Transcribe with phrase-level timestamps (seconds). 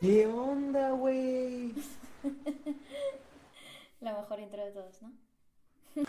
[0.00, 1.72] ¿Qué onda, güey?
[4.00, 5.12] La mejor intro de todos, ¿no?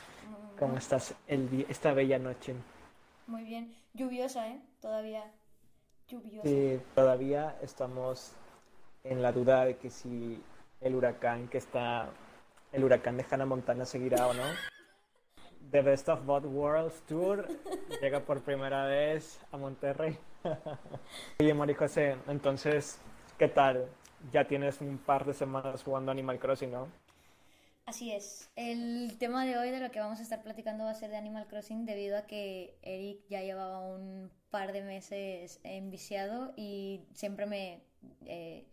[0.59, 2.53] ¿Cómo estás el día, esta bella noche?
[3.27, 3.73] Muy bien.
[3.93, 4.61] Lluviosa, ¿eh?
[4.81, 5.31] Todavía
[6.09, 6.47] lluviosa.
[6.47, 8.33] Sí, todavía estamos
[9.05, 10.43] en la duda de que si
[10.81, 12.09] el huracán que está,
[12.73, 14.43] el huracán de Hannah Montana seguirá o no.
[15.71, 17.47] The Best of Both Worlds Tour
[18.01, 20.17] llega por primera vez a Monterrey.
[21.39, 22.99] Oye, Mari José, entonces,
[23.37, 23.87] ¿qué tal?
[24.31, 26.87] Ya tienes un par de semanas jugando Animal Crossing, ¿no?
[27.85, 28.49] Así es.
[28.55, 31.17] El tema de hoy de lo que vamos a estar platicando va a ser de
[31.17, 37.45] Animal Crossing debido a que Eric ya llevaba un par de meses enviciado y siempre
[37.45, 37.81] me,
[38.25, 38.65] eh,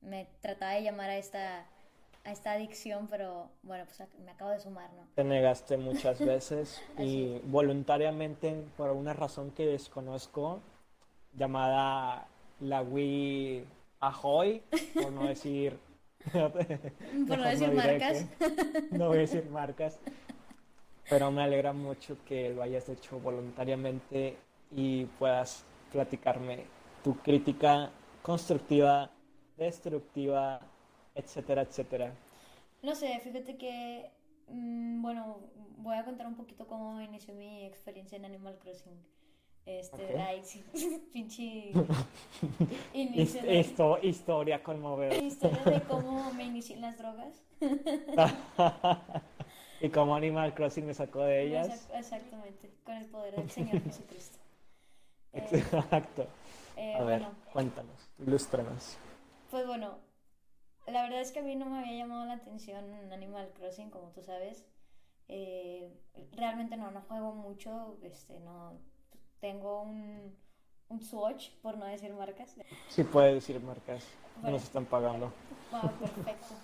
[0.00, 1.66] me trataba de llamar a esta,
[2.24, 5.06] a esta adicción, pero bueno, pues me acabo de sumar, ¿no?
[5.14, 10.60] Te negaste muchas veces y voluntariamente, por una razón que desconozco,
[11.34, 12.26] llamada
[12.60, 13.66] la Wii
[14.00, 14.62] Ahoy,
[14.94, 15.78] por no decir...
[16.32, 18.26] Por no decir marcas.
[18.90, 20.00] no voy a decir marcas,
[21.08, 24.36] pero me alegra mucho que lo hayas hecho voluntariamente
[24.72, 26.64] y puedas platicarme
[27.04, 29.08] tu crítica constructiva,
[29.56, 30.60] destructiva,
[31.14, 32.12] etcétera, etcétera.
[32.82, 34.10] No sé, fíjate que,
[34.48, 35.38] mm, bueno,
[35.78, 38.98] voy a contar un poquito cómo inició mi experiencia en Animal Crossing.
[39.66, 40.20] Este, Ok.
[40.20, 40.64] ay, sí,
[41.12, 41.72] pinche
[42.94, 45.16] inicio de, Esto, historia conmovedora.
[45.24, 47.42] historia de cómo me inicié en las drogas.
[49.80, 51.68] y como Animal Crossing me sacó de ellas.
[51.68, 54.38] Exact- Exactamente, con el poder del Señor Jesucristo.
[55.32, 56.26] Eh, Exacto.
[56.76, 58.96] eh, A ver, bueno, cuéntanos, ilústranos.
[59.50, 59.98] pues bueno,
[60.86, 64.10] la verdad es que a mí no me había llamado la atención Animal Crossing, como
[64.12, 64.64] tú sabes.
[65.28, 65.92] Eh,
[66.32, 68.78] realmente no, no juego mucho, este, no
[69.46, 70.36] tengo un,
[70.88, 72.56] un Swatch, por no decir marcas.
[72.88, 74.02] Sí puedes decir marcas,
[74.36, 74.56] no Bueno.
[74.56, 75.32] nos están pagando.
[75.70, 76.54] Wow, perfecto.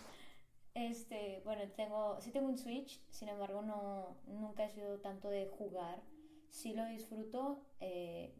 [0.75, 5.47] Este, bueno, tengo, sí tengo un Switch, sin embargo no, nunca he sido tanto de
[5.59, 6.01] jugar.
[6.49, 8.35] Sí lo disfruto, eh,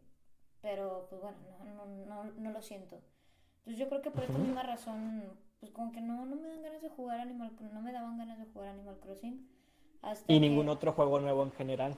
[0.61, 3.01] pero pues bueno, no, no, no, no lo siento.
[3.59, 4.43] Entonces yo creo que por esta Ujú.
[4.43, 5.23] misma razón,
[5.61, 8.37] pues como que no, no me dan ganas de jugar Animal, no me daban ganas
[8.39, 9.47] de jugar Animal Crossing.
[10.01, 11.95] Hasta Y que- ningún otro juego nuevo en general.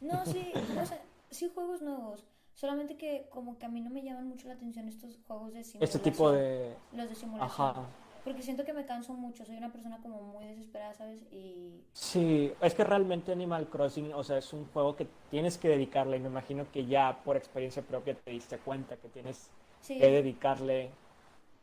[0.00, 1.00] no, sí, o sea,
[1.32, 2.24] sí juegos nuevos.
[2.54, 5.60] Solamente que como que a mí no me llaman mucho la atención estos juegos de
[5.60, 6.02] Este simulación.
[6.02, 6.74] tipo de...
[6.92, 7.68] Los de simulación.
[7.68, 7.82] Ajá.
[8.24, 9.44] Porque siento que me canso mucho.
[9.44, 11.22] Soy una persona como muy desesperada, ¿sabes?
[11.32, 15.68] Y Sí, es que realmente Animal Crossing, o sea, es un juego que tienes que
[15.68, 19.50] dedicarle y me imagino que ya por experiencia propia te diste cuenta que tienes
[19.80, 20.90] sí, que dedicarle.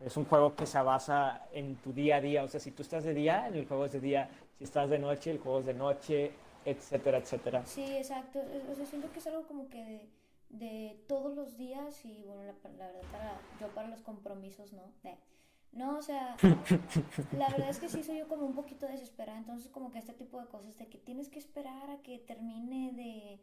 [0.01, 2.81] Es un juego que se basa en tu día a día, o sea, si tú
[2.81, 5.65] estás de día, el juego es de día, si estás de noche, el juego es
[5.65, 6.31] de noche,
[6.65, 7.65] etcétera, etcétera.
[7.65, 8.39] sí, exacto.
[8.71, 10.09] O sea, siento que es algo como que de,
[10.49, 14.83] de todos los días y bueno, la, la verdad, para, yo para los compromisos, ¿no?
[15.03, 15.17] Eh,
[15.71, 16.35] No, o sea,
[17.37, 20.13] la verdad es que sí soy yo como un poquito desesperada, entonces como que este
[20.13, 23.39] tipo de cosas de que tienes que esperar a que termine de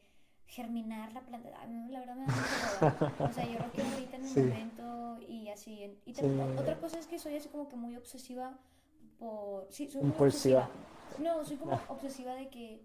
[0.49, 3.28] germinar la planta, a mí la verdad me da mucha hueva.
[3.31, 4.41] O sea, yo lo quiero ahorita en el Sí.
[4.41, 5.97] momento y así.
[6.12, 6.25] Sí.
[6.59, 8.59] otra cosa es que soy así como que muy obsesiva
[9.19, 9.66] por...
[9.71, 10.69] Sí, soy muy Impulsiva.
[10.69, 11.34] obsesiva.
[11.37, 12.84] No, soy como obsesiva de que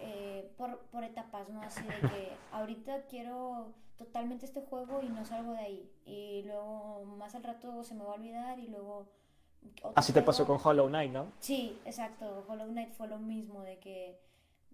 [0.00, 1.62] eh, por, por etapas, ¿no?
[1.62, 5.92] Así de que ahorita quiero totalmente este juego y no salgo de ahí.
[6.04, 9.06] Y luego más al rato se me va a olvidar y luego...
[9.96, 11.32] Así te pasó con Hollow Knight, ¿no?
[11.40, 12.44] Sí, exacto.
[12.46, 14.20] Hollow Knight fue lo mismo, de que,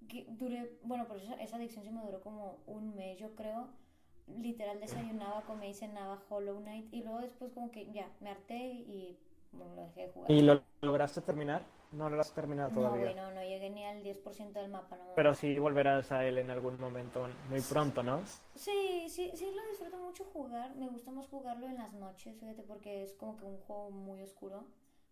[0.09, 3.69] que duré, bueno, por eso esa adicción sí me duró como un mes, yo creo.
[4.27, 8.59] Literal desayunaba, comía y cenaba Hollow Knight y luego después como que ya, me harté
[8.59, 9.19] y
[9.53, 10.31] bueno, lo dejé de jugar.
[10.31, 11.63] ¿Y lo lograste terminar?
[11.93, 13.13] No lo has terminado todavía.
[13.15, 15.05] no, no llegué ni al 10% del mapa, no.
[15.15, 18.21] Pero sí volverás a él en algún momento, muy pronto, ¿no?
[18.55, 20.75] Sí, sí, sí lo disfruto mucho jugar.
[20.77, 24.23] Me gusta más jugarlo en las noches, fíjate, porque es como que un juego muy
[24.23, 24.65] oscuro.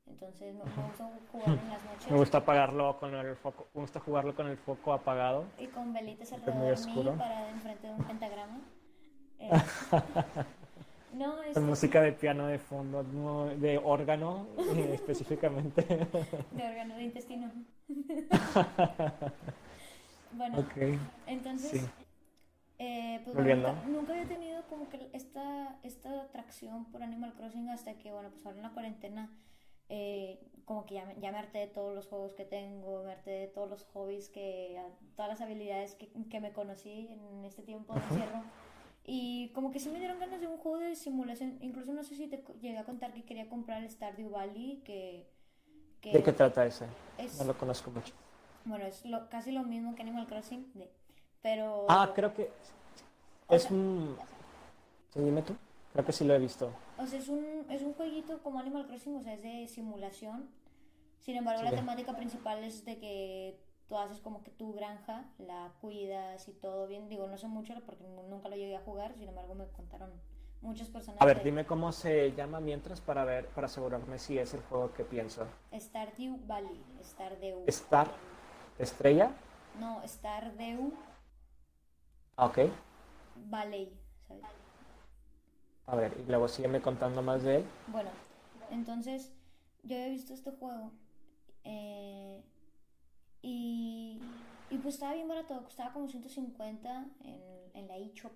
[0.06, 2.06] Entonces me, me gusta jugarlo en las noches.
[2.10, 5.44] Me gusta apagarlo con el foco, me gusta jugarlo con el foco apagado.
[5.58, 8.60] Y con velitas alrededor de mí para enfrente de un pentagrama.
[9.42, 9.48] Eh,
[11.20, 15.82] no, Con música de piano de fondo, no, de órgano eh, específicamente.
[16.52, 17.52] de órgano de intestino.
[20.32, 20.66] bueno,
[21.26, 21.86] entonces, sí.
[22.78, 27.68] eh, pues bueno, nunca, nunca había tenido como que esta, esta atracción por Animal Crossing
[27.68, 29.30] hasta que, bueno, pues ahora en la cuarentena,
[29.90, 33.12] eh, como que ya me, ya me harté de todos los juegos que tengo, me
[33.12, 34.82] harté de todos los hobbies, que,
[35.16, 38.42] todas las habilidades que, que me conocí en este tiempo de encierro.
[39.04, 41.58] Y como que sí me dieron ganas de un juego de simulación.
[41.60, 45.30] Incluso no sé si te llegué a contar que quería comprar el Stardew Valley, que,
[46.00, 46.86] que ¿De qué trata ese?
[47.16, 48.14] es, No lo conozco mucho.
[48.64, 50.91] bueno, es lo, casi lo mismo que Animal Crossing, de,
[51.41, 51.86] pero...
[51.88, 52.52] Ah, creo que
[53.48, 54.16] es sea, un...
[55.08, 55.56] Sí, dime tú.
[55.92, 56.72] Creo que sí lo he visto.
[56.96, 60.48] O sea, es un, es un jueguito como Animal Crossing, o sea, es de simulación.
[61.18, 63.60] Sin embargo, la temática principal es de que
[63.91, 67.09] tú haces como que tu granja, la cuidas y todo bien.
[67.09, 70.13] Digo, no sé mucho porque nu- nunca lo llegué a jugar, sin embargo, me contaron
[70.63, 74.54] muchas personas A ver, dime cómo se llama mientras para ver, para asegurarme si es
[74.54, 75.45] el juego que pienso.
[75.75, 77.65] Stardew Valley, Stardew.
[77.66, 78.09] Star,
[78.78, 79.33] Estrella,
[79.81, 80.92] No, Stardew
[82.37, 82.59] Ah, ok.
[83.51, 83.92] Valley,
[84.28, 84.45] ¿sabes?
[85.89, 87.65] A ver, y luego sígueme contando más de él.
[87.89, 88.10] Bueno,
[88.71, 89.33] entonces
[89.83, 90.92] yo había visto este juego
[91.65, 92.41] eh,
[93.42, 94.21] y,
[94.71, 97.42] y pues estaba bien barato, costaba como 150 en,
[97.75, 98.33] en la eShop.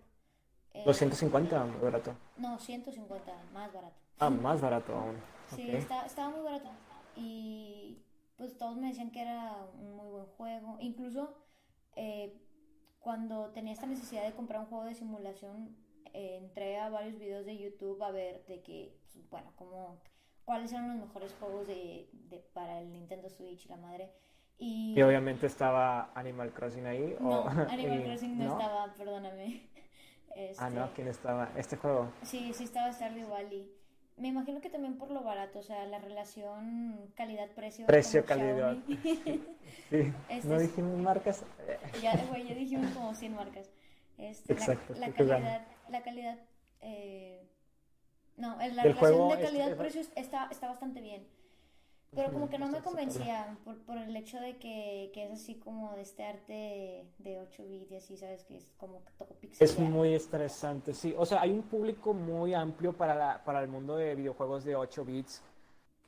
[0.72, 2.14] Eh, 250, muy barato.
[2.36, 3.96] No, 150, más barato.
[4.18, 5.16] Ah, más barato aún.
[5.54, 6.70] Sí, está- estaba muy barato.
[7.16, 7.98] Y
[8.36, 10.76] pues todos me decían que era un muy buen juego.
[10.80, 11.34] Incluso
[11.96, 12.40] eh,
[12.98, 15.76] cuando tenía esta necesidad de comprar un juego de simulación,
[16.12, 20.00] eh, entré a varios videos de YouTube a ver de que, pues, bueno, como
[20.44, 24.12] cuáles eran los mejores juegos de, de- para el Nintendo Switch y la madre.
[24.58, 27.16] Y Y obviamente estaba Animal Crossing ahí.
[27.20, 29.68] no, o- Animal y- Crossing no, estaba, perdóname.
[30.58, 31.48] Ah, no, Este, ¿quién estaba?
[31.56, 32.10] Este juego.
[32.22, 33.70] Sí, sí estaba Stardew Valley.
[34.16, 37.86] Me imagino que también por lo barato, o sea, la relación calidad-precio.
[37.86, 38.76] Precio, como calidad.
[38.84, 39.44] Xiaomi.
[39.90, 41.44] Sí, Este no es- dijimos marcas.
[42.02, 43.70] Ya, güey, ya dijimos como 100 marcas.
[44.18, 46.38] Este, Exacto, la, calidad, la calidad,
[46.80, 47.48] eh,
[48.36, 51.28] no, la Del relación de es- calidad-precio está, está bastante bien.
[52.14, 55.56] Pero como que no me convencía por, por el hecho de que, que es así
[55.56, 58.44] como de este arte de 8 bits y así, ¿sabes?
[58.44, 59.28] Que es como todo
[59.58, 59.90] Es pixelado.
[59.90, 61.14] muy estresante, sí.
[61.16, 64.76] O sea, hay un público muy amplio para, la- para el mundo de videojuegos de
[64.76, 65.42] 8 bits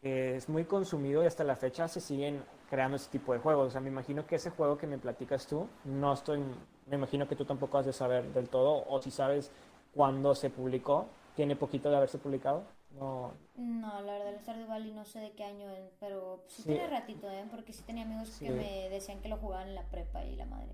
[0.02, 3.68] que es muy consumido y hasta la fecha se siguen creando ese tipo de juegos.
[3.68, 6.40] O sea, me imagino que ese juego que me platicas tú, no estoy,
[6.86, 9.50] me imagino que tú tampoco has de saber del todo, o si sabes
[9.94, 11.06] cuándo se publicó,
[11.36, 12.64] tiene poquito de haberse publicado.
[12.98, 15.66] No, No, la verdad, el Stardew Valley no sé de qué año
[16.00, 16.68] pero sí, Sí.
[16.70, 17.44] tiene ratito, ¿eh?
[17.50, 18.46] Porque sí tenía amigos Sí.
[18.46, 20.72] que me decían que lo jugaban en la prepa y la madre.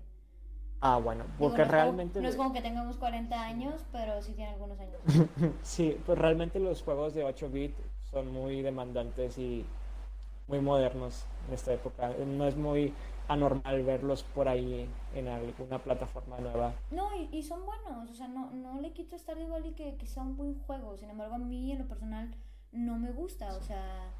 [0.81, 2.21] Ah, bueno, Digo, porque no es como- realmente...
[2.21, 4.97] no es como que tengamos 40 años, pero sí tiene algunos años.
[5.63, 7.73] Sí, pues realmente los juegos de 8 bit
[8.11, 9.65] son muy demandantes y
[10.47, 12.09] muy modernos en esta época.
[12.25, 12.93] No es muy
[13.29, 16.73] anormal verlos por ahí en alguna plataforma nueva.
[16.91, 19.95] No, y, y son buenos, o sea, no, no le quito a Stardew Valley que,
[19.95, 20.97] que sea un buen juego.
[20.97, 22.33] Sin embargo, a mí en lo personal
[22.71, 24.11] no me gusta, o sea,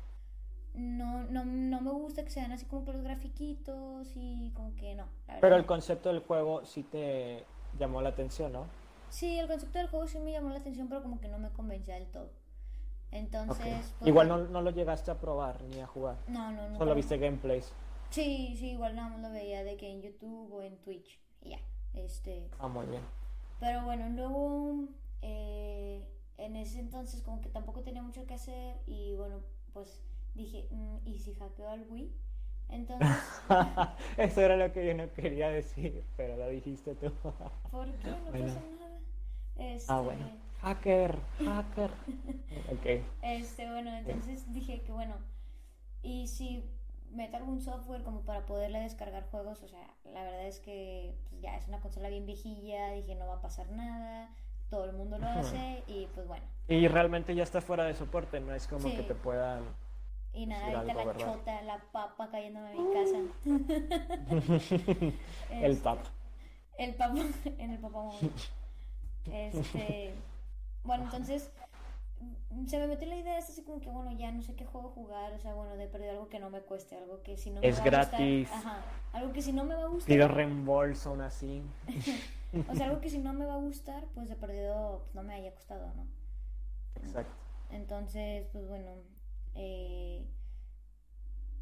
[0.73, 4.95] no, no, no me gusta que sean así como que los grafiquitos y como que
[4.95, 7.43] no, la Pero el concepto del juego sí te
[7.79, 8.65] llamó la atención, ¿no?
[9.09, 11.49] Sí, el concepto del juego sí me llamó la atención, pero como que no me
[11.49, 12.29] convencía del todo.
[13.11, 13.93] Entonces, Ok.
[13.99, 16.17] pues, Igual no, no lo llegaste a probar ni a jugar.
[16.27, 17.71] No, no, nunca Solo lo- viste gameplays.
[18.13, 21.19] Sí, sí, igual nada más lo veía de que en YouTube o en Twitch.
[21.41, 21.59] Y ya.
[21.93, 22.47] Este.
[22.59, 23.01] Ah, muy bien.
[23.59, 24.85] Pero bueno, luego.
[25.21, 26.07] eh,
[26.37, 28.75] en ese entonces, como que tampoco tenía mucho que hacer.
[28.87, 29.39] Y bueno,
[29.73, 30.01] pues
[30.35, 32.11] dije, mm, ¿y si hackeo al Wii?
[32.69, 33.07] Entonces,
[34.17, 37.11] Eso era lo que yo no quería decir, pero lo dijiste tú.
[37.71, 38.07] ¿por qué?
[38.09, 38.45] No Bueno.
[38.47, 38.99] pasa nada.
[39.57, 40.29] Este, Ah, bueno.
[40.61, 41.91] Hacker, hacker.
[42.71, 43.03] Ok.
[43.21, 45.15] Este, bueno, entonces dije que bueno,
[46.01, 46.63] y si
[47.13, 51.41] meto algún software como para poderle descargar juegos, o sea, la verdad es que pues,
[51.41, 54.29] ya es una consola bien viejilla, dije no va a pasar nada,
[54.69, 58.39] todo el mundo lo hace y pues bueno, Y realmente ya está fuera de soporte,
[58.39, 58.95] no es como Sí.
[58.95, 59.63] que te puedan...
[60.33, 61.33] y nada, ahorita algo, la ¿verdad?
[61.35, 63.17] chota, la papa cayéndome a mi casa.
[65.51, 65.99] El Este, pap.
[66.77, 67.13] El papa,
[67.45, 68.31] en el papamóvil.
[69.31, 70.15] Este,
[70.83, 71.51] bueno, entonces
[72.67, 74.89] se me metió la idea, es así como que, bueno, ya no sé qué juego
[74.91, 77.63] jugar, o sea, bueno, de perder algo que no me cueste, algo que si no
[77.65, 78.49] me Es va a gustar, gratis.
[78.51, 81.63] ajá, algo que si no me va a gustar, Pido reembolso aún así.
[82.67, 85.23] o sea, algo que si no me va a gustar, pues de perdido pues, no
[85.23, 86.07] me haya costado, ¿no?
[86.95, 87.33] Exacto.
[87.69, 88.91] Entonces, pues bueno,
[89.55, 90.25] eh,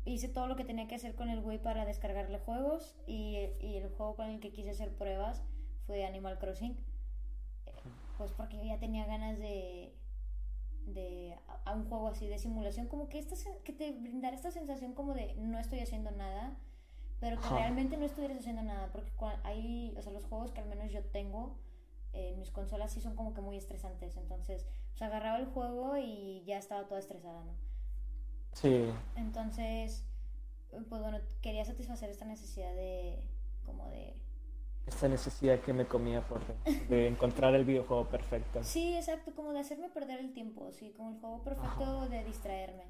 [0.05, 3.77] hice todo lo que tenía que hacer con el Wii para descargarle juegos y, y
[3.77, 5.43] el juego con el que quise hacer pruebas
[5.87, 6.77] fue Animal Crossing.
[7.65, 7.71] Eh,
[8.17, 9.95] Pues porque ya tenía ganas de,
[10.85, 14.93] de a, un juego así de simulación, como que, esta, que te brindara esta sensación
[14.93, 16.57] como de no estoy haciendo nada,
[17.19, 19.11] pero que realmente no estuvieras haciendo nada, porque
[19.43, 21.55] hay, o sea, los juegos que al menos yo tengo
[22.13, 26.43] en mis consolas sí son como que muy estresantes, entonces pues agarraba el juego y
[26.45, 27.53] ya estaba toda estresada, ¿no?
[28.53, 28.91] Sí.
[29.15, 30.03] Entonces,
[30.69, 33.23] pues bueno, quería satisfacer esta necesidad de,
[33.65, 34.15] como de...
[34.87, 36.41] Esta necesidad que me comía por
[36.89, 38.63] de encontrar el videojuego perfecto.
[38.63, 42.07] Sí, exacto, como de hacerme perder el tiempo, sí, como el juego perfecto Ajá.
[42.07, 42.85] de distraerme.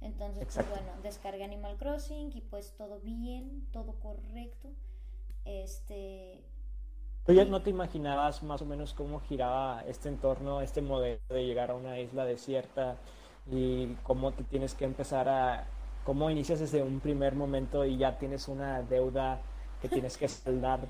[0.00, 0.72] Entonces, Exacto.
[0.72, 4.70] pues bueno, descargué Animal Crossing y pues todo bien, todo correcto.
[5.44, 6.42] Este...
[7.24, 11.46] ¿Tú ya no te imaginabas más o menos cómo giraba este entorno, este modelo de
[11.46, 12.96] llegar a una isla desierta
[13.48, 15.66] y cómo te tienes que empezar a,
[16.04, 19.40] cómo inicias desde un primer momento y ya tienes una deuda
[19.82, 20.80] que tienes que saldar?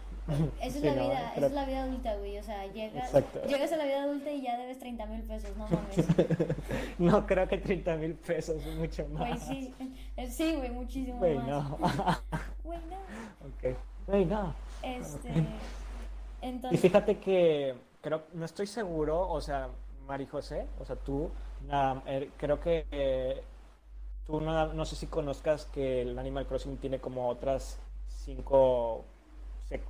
[0.60, 1.02] Esa es la ¿no?
[1.02, 2.38] vida, esa Pero- es la vida adulta, güey.
[2.38, 3.42] O sea, llegas, Exacto.
[3.48, 5.96] llegas a la vida adulta y ya debes 30 mil pesos, no mames.
[6.98, 9.46] No creo que 30 mil pesos, mucho más.
[9.48, 9.74] Güey, sí.
[10.16, 11.46] Eh, Sí, güey, muchísimo Güey, más.
[11.48, 11.78] no.
[12.64, 12.96] Güey, no.
[13.48, 13.76] ok.
[14.06, 14.54] Güey, no.
[14.82, 15.28] Este.
[15.30, 15.46] Y
[16.42, 16.80] Entonces.
[16.80, 19.68] fíjate que creo, no estoy seguro, o sea,
[20.06, 21.30] Mari José, o sea, tú,
[22.06, 23.42] eh, creo que eh,
[24.26, 27.78] tú no, no sé si conozcas que el Animal Crossing tiene como otras
[28.24, 29.04] cinco,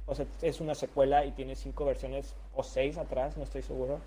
[0.07, 3.99] o sea, es una secuela y tiene cinco versiones o seis atrás, no estoy seguro.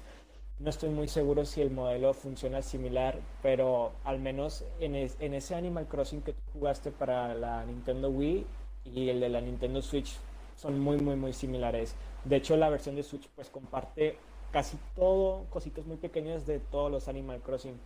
[0.60, 5.34] No estoy muy seguro si el modelo funciona similar, pero al menos en, es- en
[5.34, 8.46] ese Animal Crossing que tú jugaste para la Nintendo Wii
[8.86, 10.18] y el de la Nintendo Switch
[10.56, 11.96] son muy, muy, muy similares.
[12.24, 14.18] De hecho, la versión de Switch pues comparte
[14.52, 17.78] casi todo, cositas muy pequeñas de todos los Animal Crossing.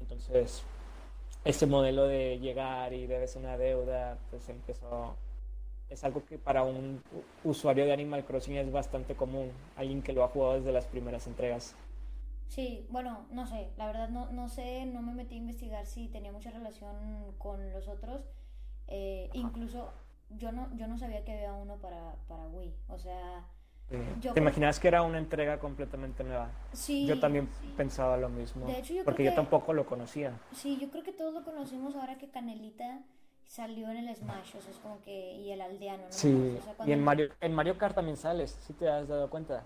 [0.00, 0.62] Entonces,
[1.44, 5.16] ese modelo de llegar y debes una deuda, pues empezó...
[5.94, 7.00] Es algo que para un
[7.44, 11.28] usuario de Animal Crossing es bastante común, alguien que lo ha jugado desde las primeras
[11.28, 11.76] entregas.
[12.48, 16.08] Sí, bueno, no sé, la verdad no, no sé, no me metí a investigar si
[16.08, 16.96] tenía mucha relación
[17.38, 18.22] con los otros.
[18.88, 19.92] Eh, incluso
[20.30, 22.74] yo no, yo no sabía que había uno para, para Wii.
[22.88, 23.44] O sea,
[24.20, 26.50] Yo ¿Te imaginas que era una entrega completamente nueva?
[26.72, 27.06] sí.
[27.06, 30.32] Yo también pensaba lo mismo, De hecho, yo porque creo yo que- tampoco lo conocía.
[30.52, 33.00] Sí, yo creo que todos lo conocimos ahora que Canelita
[33.46, 36.08] salió en el Smash, o sea, es como que, y el aldeano, ¿no?
[36.10, 39.28] Sí, O sea, y en Mario, en Mario Kart también sales, si te has dado
[39.30, 39.64] cuenta.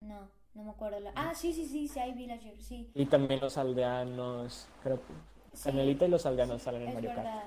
[0.00, 1.00] No, no me acuerdo.
[1.00, 2.90] la- Ah, sí, sí, sí, sí, hay Villager, sí.
[2.94, 5.12] Y también los aldeanos, creo que
[5.56, 7.18] Sí, Canelita y los aldeanos salen en Mario Kart.
[7.26, 7.44] verdad.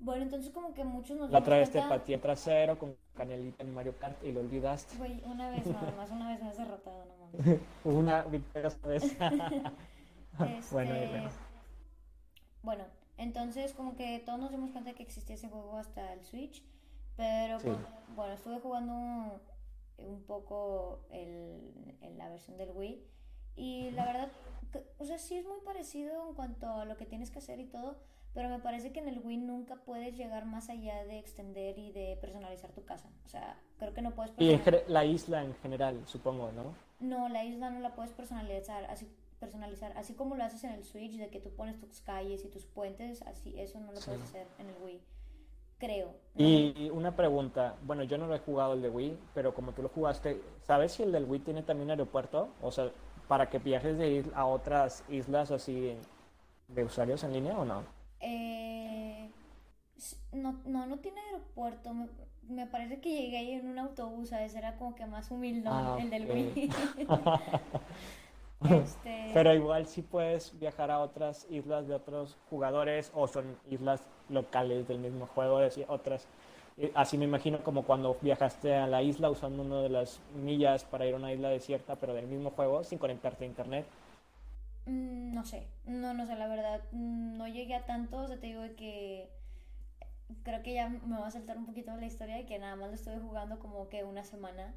[0.00, 3.74] Bueno, entonces como que muchos nos La otra vez te pateé trasero con Canelita en
[3.74, 4.96] Mario Kart y lo olvidaste.
[4.96, 7.60] Güey, una vez nada más, una vez me has derrotado, no mames.
[7.84, 9.16] Una victoria esta vez.
[10.70, 11.30] Bueno, y Este, bueno.
[12.62, 12.84] bueno,
[13.18, 16.62] entonces como que todos nos dimos cuenta que existía ese juego hasta el Switch,
[17.16, 17.66] pero Sí.
[17.66, 17.78] pues,
[18.16, 19.40] bueno, estuve jugando
[19.98, 23.04] un poco el, en la versión del Wii
[23.56, 24.28] y la verdad,
[24.72, 27.58] que- o sea, sí es muy parecido en cuanto a lo que tienes que hacer
[27.58, 27.96] y todo,
[28.34, 31.90] pero me parece que en el Wii nunca puedes llegar más allá de extender y
[31.90, 33.08] de personalizar tu casa.
[33.24, 34.74] O sea, creo que no puedes Y personalizar.
[34.74, 36.74] gere- la isla en general, supongo, ¿no?
[37.00, 39.08] No, la isla no la puedes personalizar, así
[39.38, 42.48] personalizar, así como lo haces en el Switch, de que tú pones tus calles y
[42.48, 45.00] tus puentes, así eso no lo puedes hacer en el Wii.
[45.78, 46.14] Creo.
[46.34, 46.44] ¿no?
[46.44, 49.82] Y una pregunta, bueno, yo no lo he jugado el de Wii, pero como tú
[49.82, 52.48] lo jugaste, ¿sabes si el del Wii tiene también aeropuerto?
[52.62, 52.90] O sea,
[53.28, 55.96] para que viajes de isla a otras islas así
[56.68, 57.82] de usuarios en línea o no?
[58.20, 59.30] Eh,
[60.32, 61.94] no, no, no tiene aeropuerto.
[61.94, 62.08] Me,
[62.48, 64.54] me parece que llegué ahí en un autobús, ¿sabes?
[64.54, 66.30] Era como que más humilde Ah, el del.
[66.30, 66.70] Wii.
[68.62, 74.02] Este, Pero igual sí puedes viajar a otras islas de otros jugadores o son islas
[74.28, 76.26] locales del mismo juego, es decir, otras.
[76.76, 80.84] Eh, Así me imagino como cuando viajaste a la isla usando una de las millas
[80.84, 83.86] para ir a una isla desierta, pero del mismo juego, sin conectarte a internet.
[84.86, 88.46] Mm, No sé, no, no sé, la verdad, no llegué a tanto, o sea, te
[88.48, 89.30] digo de que
[90.42, 92.88] creo que ya me va a saltar un poquito la historia de que nada más
[92.88, 94.74] lo estuve jugando como que una semana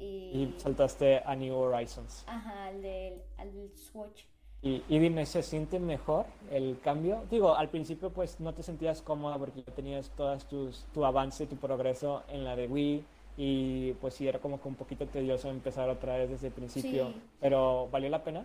[0.00, 0.30] y...
[0.32, 2.24] Y saltaste a New Horizons.
[2.26, 4.26] Ajá, al del, al del Switch.
[4.62, 7.22] Y, y dime, ¿se siente mejor el cambio?
[7.30, 11.46] Digo, al principio pues no te sentías cómoda porque ya tenías todas tus, tu avance,
[11.46, 13.04] tu progreso en la de Wii
[13.38, 17.06] y pues sí era como que un poquito tedioso empezar otra vez desde el principio,
[17.08, 17.22] Sí.
[17.40, 18.44] pero ¿valió la pena?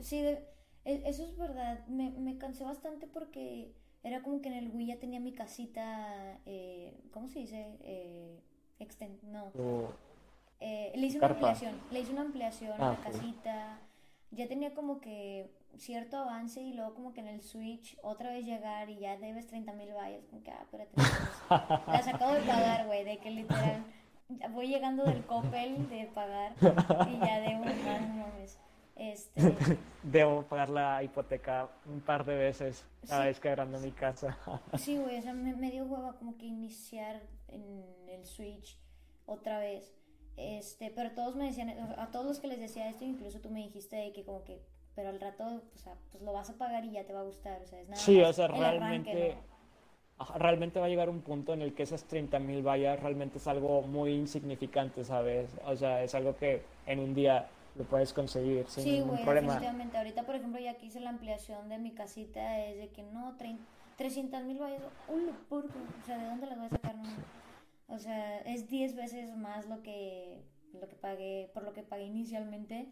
[0.00, 0.46] Sí, e-
[0.84, 3.70] eso es verdad, me, me cansé bastante porque
[4.02, 7.76] era como que en el Wii ya tenía mi casita, eh, ¿cómo se dice?
[7.82, 8.38] Eh,
[8.80, 9.50] exten- no.
[10.60, 11.48] Eh, le hice una Carpa.
[11.50, 13.02] ampliación, le hice una ampliación a Ah, la ok.
[13.02, 13.78] casita.
[14.30, 18.44] Ya tenía como que cierto avance y luego como que en el Switch otra vez
[18.46, 20.24] llegar y ya debes 30 mil vallas.
[20.30, 20.92] Como que, ah, espérate.
[21.88, 23.84] Las acabo de pagar, güey, de que literal
[24.52, 28.58] voy llegando del Coppel de pagar y ya debo más, no mames.
[28.96, 29.40] Este,
[30.04, 33.26] Debo pagar la hipoteca un par de veces cada Sí.
[33.28, 34.38] vez que agrando mi casa.
[34.78, 38.78] sí, güey, o sea, me, me dio hueva como que iniciar en el Switch
[39.26, 39.92] otra vez.
[40.36, 43.60] Este, pero todos me decían, a todos los que les decía esto, incluso tú me
[43.60, 44.60] dijiste de que como que,
[44.94, 47.24] pero al rato, o sea, pues lo vas a pagar y ya te va a
[47.24, 49.36] gustar, o sea, es nada Sí, o sea, arranque, realmente,
[50.36, 53.46] realmente va a llegar un punto en el que esas 30 mil vallas realmente es
[53.46, 55.50] algo muy insignificante, ¿sabes?
[55.66, 59.22] O sea, es algo que en un día lo puedes conseguir sin Sí, ningún güey,
[59.24, 59.48] problema.
[59.54, 59.98] definitivamente.
[59.98, 63.36] Ahorita, por ejemplo, ya que hice la ampliación de mi casita, es de que no,
[63.96, 65.74] 300 mil vallas, ¡Hola, porco!
[66.02, 66.94] O sea, ¿de dónde las voy a sacar?
[66.96, 67.08] No,
[67.88, 72.04] o sea, es 10 veces más lo que, lo que pagué, por lo que pagué
[72.04, 72.88] inicialmente.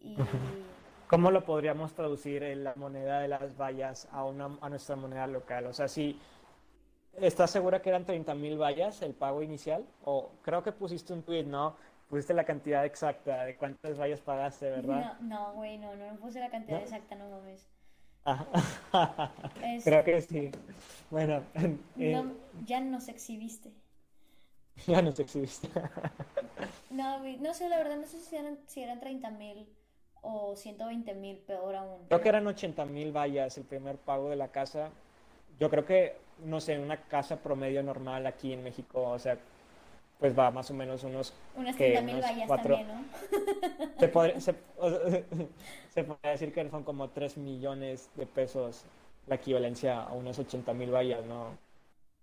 [0.00, 0.16] Y
[1.08, 5.26] ¿Cómo lo podríamos traducir en la moneda de las vallas a, una, a nuestra moneda
[5.26, 5.66] local?
[5.66, 6.18] O sea, si
[7.18, 11.44] estás segura que eran 30.000 vallas el pago inicial, o creo que pusiste un tweet,
[11.44, 11.76] ¿no?
[12.08, 15.14] Pusiste la cantidad exacta de cuántas vallas pagaste, ¿verdad?
[15.20, 16.82] no, no, güey, no, no, puse la cantidad ¿No?
[16.84, 17.68] exacta, no mames.
[19.62, 20.50] Es- Creo que sí.
[21.10, 21.78] Bueno, eh,
[22.12, 22.32] No,
[22.64, 23.72] ya nos exhibiste.
[24.86, 25.68] ya nos exhibiste.
[26.90, 29.66] No, no sé, la verdad, no sé si eran, si eran 30 mil
[30.22, 31.98] o 120 mil, peor aún.
[32.08, 34.90] Creo que eran 80.000 vallas el primer pago de la casa.
[35.58, 39.38] Yo creo que, no sé, una casa promedio normal aquí en México, o sea,
[40.18, 43.98] pues va más o menos unos Unas que 30 mil vallas cuatro- también, ¿no?
[43.98, 45.22] Se podría, se, o sea,
[45.90, 48.84] se podría decir que son como 3 millones de pesos
[49.26, 51.56] la equivalencia a unos 80 mil vallas, ¿no?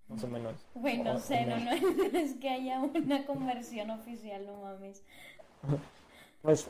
[0.10, 0.54] Más o menos.
[0.76, 5.04] Güey, O- no o sé, no, no es que haya una conversión oficial, no mames.
[6.42, 6.68] Pues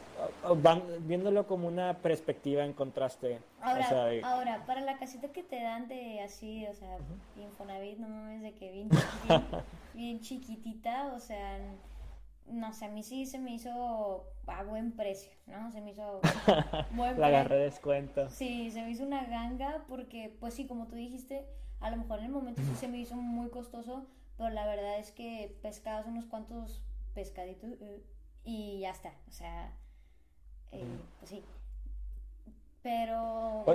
[0.62, 3.40] van viéndolo como una perspectiva en contraste.
[3.60, 6.98] Ahora, O sea, de- ahora, para la casita que te dan de así, o sea,
[7.42, 9.42] Infonavit, no mames, de que bien, bien,
[9.96, 11.58] bien chiquitita, o sea,
[12.46, 15.72] no sé, a mí sí se me hizo a buen precio, ¿no?
[15.72, 16.22] Se me hizo
[16.92, 17.58] buen la agarré precio.
[17.58, 18.30] de descuento.
[18.30, 21.48] Sí, se me hizo una ganga porque, pues sí, como tú dijiste,
[21.84, 25.00] a lo mejor en el momento sí se me hizo muy costoso, pero la verdad
[25.00, 26.82] es que pescabas unos cuantos
[27.14, 28.02] pescaditos eh,
[28.46, 29.74] y ya está, o sea,
[30.72, 30.86] eh,
[31.20, 31.44] pues sí.
[32.82, 33.66] Pero,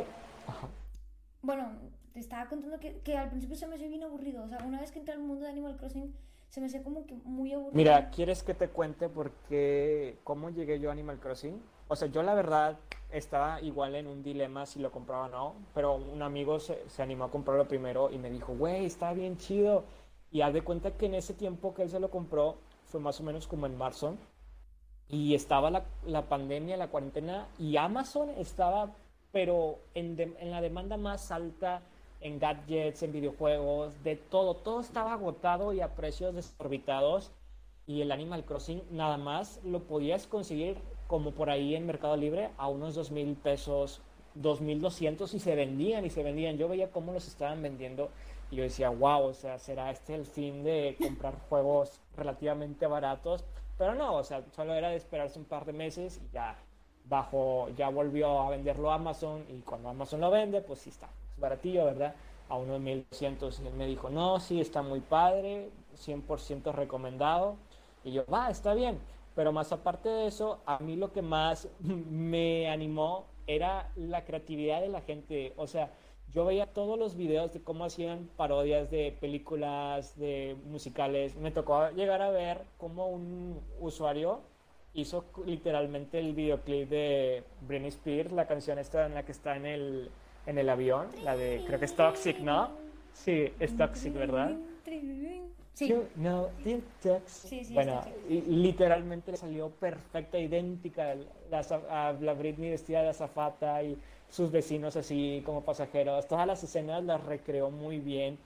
[1.43, 1.69] bueno,
[2.13, 4.81] te estaba contando que, que al principio se me hacía bien aburrido, o sea, una
[4.81, 6.15] vez que entré al mundo de Animal Crossing,
[6.49, 7.77] se me hacía como que muy aburrido.
[7.77, 11.61] Mira, ¿quieres que te cuente por qué, cómo llegué yo a Animal Crossing?
[11.89, 12.79] O sea, yo la verdad
[13.11, 17.03] estaba igual en un dilema si lo compraba o no, pero un amigo se, se
[17.03, 19.85] animó a comprarlo primero y me dijo, güey, está bien chido.
[20.31, 23.19] Y haz de cuenta que en ese tiempo que él se lo compró, fue más
[23.21, 24.17] o menos como en marzo,
[25.09, 28.91] y estaba la, la pandemia, la cuarentena, y Amazon estaba,
[29.33, 31.81] pero en, de- en la demanda más alta,
[32.21, 37.31] en gadgets, en videojuegos, de todo, todo estaba agotado y a precios desorbitados,
[37.87, 40.77] y el Animal Crossing nada más lo podías conseguir
[41.09, 44.01] como por ahí en Mercado Libre a unos dos mil pesos,
[44.35, 46.59] dos mil doscientos y se vendían y se vendían.
[46.59, 48.11] Yo veía cómo los estaban vendiendo
[48.51, 53.45] y yo decía, wow, o sea, ¿será este el fin de comprar juegos relativamente baratos?
[53.79, 56.57] Pero no, o sea, solo era de esperarse un par de meses y ya
[57.09, 61.41] bajo, ya volvió a venderlo Amazon y cuando Amazon lo vende, pues sí está, es
[61.41, 62.15] baratillo, ¿verdad?
[62.51, 67.57] A unos 1200 y él me dijo, no, sí, está muy padre, 100% recomendado.
[68.05, 68.99] Y yo, va, está bien.
[69.39, 74.81] Pero más aparte de eso, a mí lo que más me animó era la creatividad
[74.81, 75.53] de la gente.
[75.57, 75.93] O sea,
[76.33, 81.37] yo veía todos los videos de cómo hacían parodias de películas, de musicales.
[81.37, 84.41] Me tocó llegar a ver cómo un usuario
[84.93, 89.67] hizo literalmente el videoclip de Britney Spears, la canción esta en la que está en
[89.67, 90.11] el,
[90.47, 92.71] en el avión, la de, creo que es Toxic, ¿no?
[93.13, 94.57] Sí, es Toxic, ¿verdad?
[95.79, 97.47] Sí, You know the text.
[97.47, 101.15] Sí, sí, Bueno, literalmente salió perfecta, idéntica
[101.49, 103.97] la, a la Britney vestida de azafata y
[104.29, 106.27] sus vecinos así como pasajeros.
[106.27, 108.39] Todas las escenas las recreó muy bien.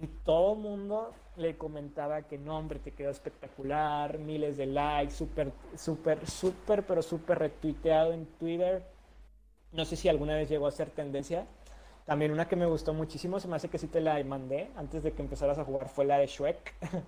[0.00, 5.14] Y todo el mundo le comentaba que no, hombre, te quedó espectacular, miles de likes,
[5.14, 8.82] súper, súper, súper, pero súper retuiteado en Twitter.
[9.70, 11.46] No sé si alguna vez llegó a ser tendencia.
[12.04, 15.02] También una que me gustó muchísimo, se me hace que sí te la mandé antes
[15.02, 16.74] de que empezaras a jugar, fue la de Shrek.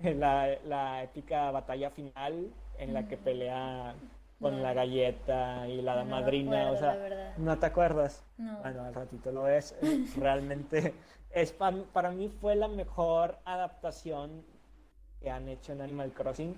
[0.00, 3.94] La, la épica batalla final en la que pelea
[4.40, 4.62] con No.
[4.62, 6.70] la galleta y la No madrina.
[6.70, 7.36] O acuerdo, sea, la verdad.
[7.36, 8.24] ¿no te acuerdas?
[8.36, 8.58] No.
[8.60, 9.74] Bueno, al ratito lo ves.
[9.82, 10.94] Eh, Realmente
[11.32, 14.44] es pa- para mí fue la mejor adaptación
[15.20, 16.54] que han hecho en Animal Crossing.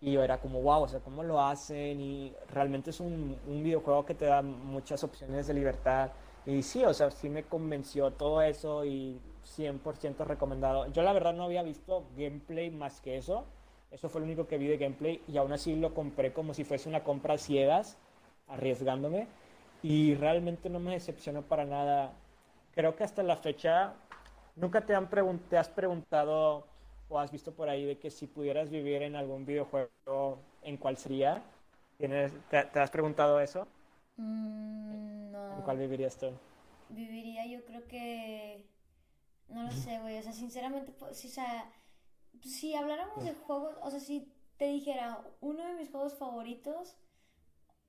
[0.00, 2.00] Y yo era como, wow, o sea, ¿cómo lo hacen?
[2.00, 6.10] Y realmente es un, un videojuego que te da muchas opciones de libertad.
[6.46, 10.86] Y sí, o sea, sí me convenció todo eso y 100% recomendado.
[10.92, 13.44] Yo la verdad no había visto gameplay más que eso.
[13.90, 16.64] Eso fue lo único que vi de gameplay y aún así lo compré como si
[16.64, 17.98] fuese una compra a ciegas,
[18.48, 19.26] arriesgándome.
[19.82, 22.12] Y realmente no me decepcionó para nada.
[22.74, 23.94] Creo que hasta la fecha
[24.54, 25.08] nunca te, han
[25.48, 26.66] te has preguntado
[27.08, 30.96] o has visto por ahí de que si pudieras vivir en algún videojuego, ¿en cuál
[30.96, 31.42] sería?
[31.98, 33.66] ¿Tienes, te, te has preguntado eso?
[34.16, 35.56] Mm, no.
[35.56, 36.30] ¿En cuál vivirías tú?
[36.88, 38.66] Viviría, yo creo que.
[39.48, 40.18] No lo sé, güey.
[40.18, 41.70] O sea, sinceramente, pues, si, o sea,
[42.40, 46.96] si habláramos de juegos, o sea, si te dijera uno de mis juegos favoritos,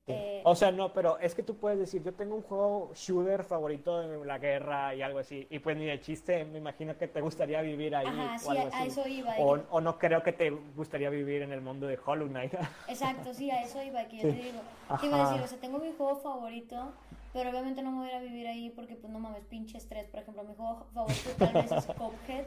[0.07, 3.43] Eh, O sea, no, pero es que tú puedes decir, yo tengo un juego shooter
[3.43, 7.07] favorito de la guerra y algo así, y pues ni de chiste, me imagino que
[7.09, 8.87] te gustaría vivir ahí Ajá, o sí, algo a- a así.
[8.87, 12.27] eso iba, O, o no creo que te gustaría vivir en el mundo de Hollow
[12.29, 12.53] Knight.
[12.87, 14.29] Exacto, sí, a eso iba, que yo Sí.
[14.29, 14.61] te digo.
[14.99, 16.93] Te iba a decir, o sea, tengo mi juego favorito,
[17.33, 19.77] pero obviamente no me voy a ir a vivir ahí porque, pues, no mames, pinche
[19.77, 20.07] estrés.
[20.07, 22.45] Por ejemplo, mi juego favorito tal vez es Cuphead,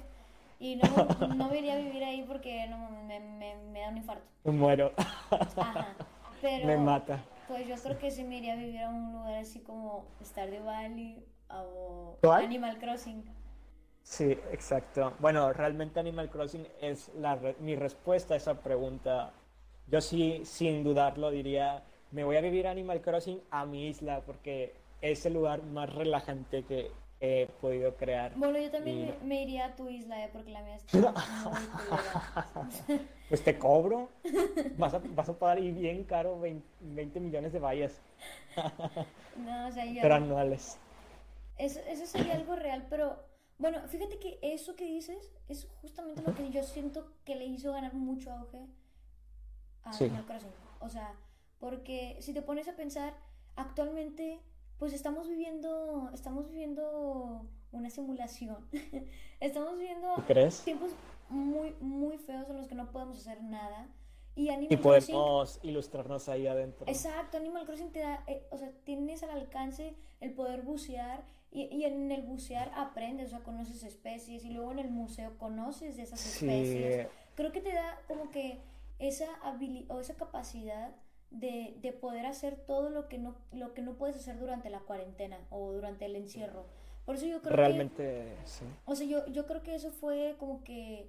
[0.59, 0.89] y no,
[1.37, 4.25] no me iría a vivir ahí porque, no me, me, me da un infarto.
[4.45, 4.93] Muero,
[5.59, 5.95] Ajá,
[6.43, 6.67] pero...
[6.67, 7.21] me mata.
[7.51, 10.65] Pues yo creo que sí me iría a vivir a un lugar así como Stardew
[10.65, 12.45] Valley o ¿Cuál?
[12.45, 13.25] Animal Crossing.
[14.05, 15.15] Sí, exacto.
[15.19, 19.33] Bueno, realmente Animal Crossing es la re- mi respuesta a esa pregunta.
[19.89, 21.83] Yo sí, sin dudarlo, diría,
[22.13, 26.63] me voy a vivir Animal Crossing a mi isla porque es el lugar más relajante
[26.63, 28.33] que he podido crear.
[28.37, 30.31] Bueno, yo también Y- me, iría a tu isla, ¿eh?
[30.33, 30.99] porque la mía está
[32.89, 32.99] muy.
[33.29, 34.09] Pues te cobro.
[34.77, 38.01] Vas a, vas a pagar y bien caro 20, 20 millones de vallas,
[39.37, 40.03] No, o sea, yo...
[40.03, 40.79] pero anuales.
[41.59, 43.23] Eso, eso sería algo real, pero
[43.59, 47.73] bueno, fíjate que eso que dices es justamente lo que yo siento que le hizo
[47.73, 48.67] ganar mucho auge
[49.85, 50.05] a Sí.
[50.05, 50.51] Animal Crossing.
[50.81, 51.15] O sea,
[51.59, 53.15] porque si te pones a pensar,
[53.57, 54.41] actualmente
[54.81, 58.67] pues estamos viviendo, estamos viviendo una simulación.
[59.41, 60.63] estamos viviendo ¿Tú crees?
[60.63, 60.91] tiempos
[61.29, 63.89] muy, muy feos en los que no podemos hacer nada.
[64.35, 66.87] Y Animal Y Crossing podemos ilustrarnos ahí adentro.
[66.89, 71.65] Exacto, Animal Crossing te da, eh, o sea, tienes al alcance el poder bucear y,
[71.65, 75.99] y en el bucear aprendes, o sea, conoces especies y luego en el museo conoces
[75.99, 77.09] de esas Sí, especies.
[77.35, 78.63] Creo que te da como que
[78.99, 80.95] esa habilidad o esa capacidad
[81.31, 84.81] de, de poder hacer todo lo que no lo que no puedes hacer durante la
[84.81, 86.67] cuarentena o durante el encierro.
[87.07, 88.65] Por eso yo creo que realmente sí.
[88.85, 91.09] o sea, yo, yo creo que eso fue como que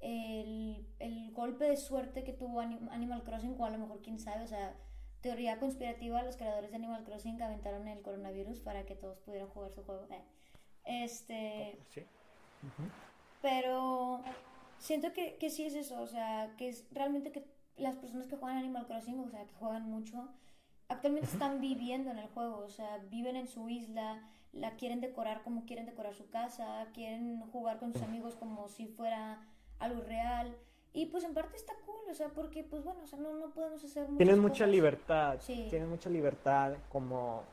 [0.00, 4.18] el, el golpe de suerte que tuvo Anim- Animal Crossing, o a lo mejor quién
[4.18, 4.74] sabe, o sea,
[5.20, 9.70] teoría conspirativa, los creadores de Animal Crossing aventaron el coronavirus para que todos pudieran jugar
[9.72, 10.06] su juego.
[10.10, 10.22] Eh,
[10.84, 12.02] Este, Sí.
[13.42, 14.22] pero
[14.78, 17.40] siento que, que sí es eso, o sea, que es realmente que
[17.80, 20.28] las personas que juegan Animal Crossing, o sea, que juegan mucho,
[20.88, 25.42] actualmente están viviendo en el juego, o sea, viven en su isla, la quieren decorar
[25.42, 29.40] como quieren decorar su casa, quieren jugar con sus amigos como si fuera
[29.78, 30.56] algo real.
[30.92, 33.50] Y pues en parte está cool, o sea, porque pues bueno, o sea, no, no
[33.50, 35.66] podemos hacer muchas Tienes mucha libertad, Sí.
[35.70, 37.44] tienes mucha libertad como,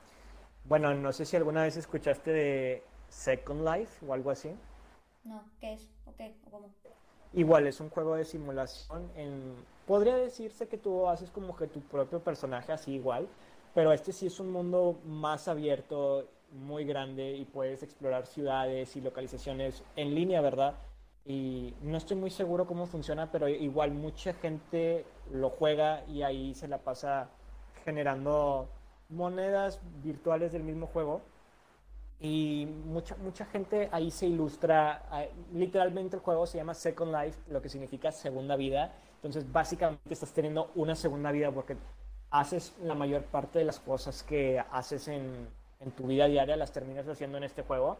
[0.65, 4.49] bueno, no sé si alguna vez escuchaste de Second Life o algo así.
[5.23, 5.91] No, ¿qué es?
[6.05, 6.35] ¿O qué?
[6.47, 6.69] ¿O cómo?
[7.33, 9.53] Igual es un juego de simulación en,
[9.88, 13.28] podría decirse que tú haces como que tu propio personaje así igual,
[13.73, 19.02] pero este sí es un mundo más abierto, muy grande y puedes explorar ciudades y
[19.02, 20.76] localizaciones en línea, ¿verdad?
[21.26, 26.54] Y no estoy muy seguro cómo funciona, pero igual mucha gente lo juega y ahí
[26.54, 27.30] se la pasa
[27.84, 28.69] generando
[29.10, 31.21] monedas virtuales del mismo juego.
[32.19, 35.04] Y mucha, mucha gente ahí se ilustra.
[35.12, 38.95] ah, Literalmente el juego se llama Second Life, lo que significa segunda vida.
[39.27, 41.75] Entonces, básicamente estás teniendo una segunda vida porque
[42.31, 45.49] haces la mayor parte de las cosas que haces en,
[45.81, 47.97] en tu vida diaria, las terminas haciendo en este juego.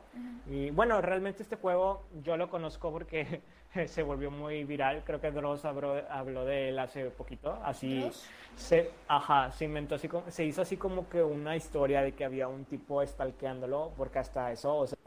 [0.47, 3.41] Y bueno, realmente este juego yo lo conozco porque
[3.87, 5.03] se volvió muy viral.
[5.05, 7.59] Creo que Dross habló, habló de él hace poquito.
[7.61, 8.25] Así ¿Dross?
[8.55, 12.47] se, ajá, se inventó así se hizo así como que una historia de que había
[12.47, 14.97] un tipo stalkeándolo, porque hasta eso, o sea,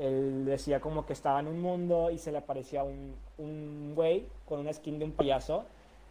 [0.00, 4.26] él decía como que estaba en un mundo y se le aparecía un, un güey
[4.46, 5.64] con una skin de un payaso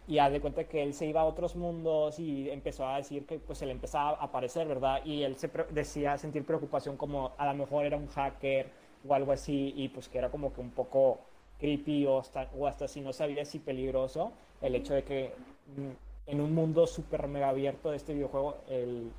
[0.06, 3.26] y haz de cuenta que él se iba a otros mundos y empezó a decir
[3.26, 5.04] que pues se le empezaba a aparecer, ¿verdad?
[5.04, 8.70] Y él se decía sentir preocupación como a lo mejor era un hacker
[9.06, 11.18] o algo así y pues que era como que un poco
[11.58, 15.32] creepy o hasta, o hasta si no sabía si peligroso el hecho de que
[15.76, 19.10] mm, en un mundo súper mega abierto de este videojuego el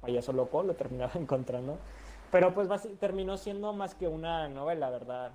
[0.00, 1.78] payaso loco lo terminaba encontrando.
[2.30, 5.32] Pero pues terminó siendo más que una novela, ¿verdad?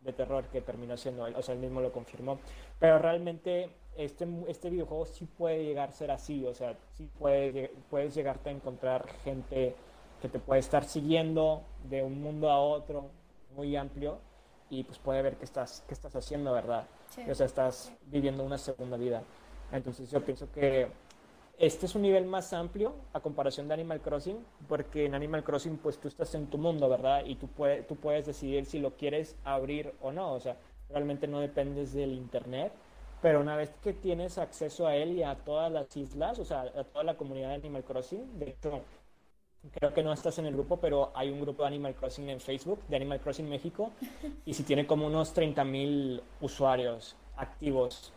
[0.00, 2.38] De terror que terminó siendo o sea, él mismo lo confirmó.
[2.78, 7.72] Pero realmente este, este videojuego sí puede llegar a ser así, o sea, sí puede,
[7.90, 9.74] puedes llegarte a encontrar gente
[10.20, 13.10] que te puede estar siguiendo de un mundo a otro
[13.54, 14.18] muy amplio
[14.70, 16.86] y pues puede ver qué estás, qué estás haciendo, ¿verdad?
[17.10, 17.22] Sí.
[17.30, 19.22] O sea, estás viviendo una segunda vida.
[19.72, 20.88] Entonces yo pienso que
[21.58, 24.38] este es un nivel más amplio a comparación de Animal Crossing,
[24.68, 27.24] porque en Animal Crossing pues tú estás en tu mundo, ¿verdad?
[27.24, 30.56] Y tú, puede- tú puedes decidir si lo quieres abrir o no, o sea,
[30.90, 32.72] realmente no dependes del internet,
[33.22, 36.62] pero una vez que tienes acceso a él y a todas las islas, o sea,
[36.62, 38.82] a toda la comunidad de Animal Crossing, de hecho,
[39.72, 42.40] creo que no estás en el grupo, pero hay un grupo de Animal Crossing en
[42.40, 43.90] Facebook, de Animal Crossing México,
[44.44, 48.12] y si tiene como unos 30.000 usuarios activos.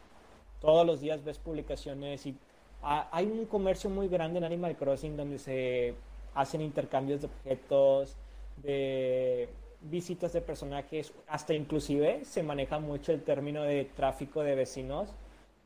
[0.59, 2.35] Todos los días ves publicaciones y
[2.81, 5.93] hay un comercio muy grande en Animal Crossing donde se
[6.33, 8.15] hacen intercambios de objetos,
[8.57, 9.49] de
[9.81, 15.09] visitas de personajes, hasta inclusive se maneja mucho el término de tráfico de vecinos,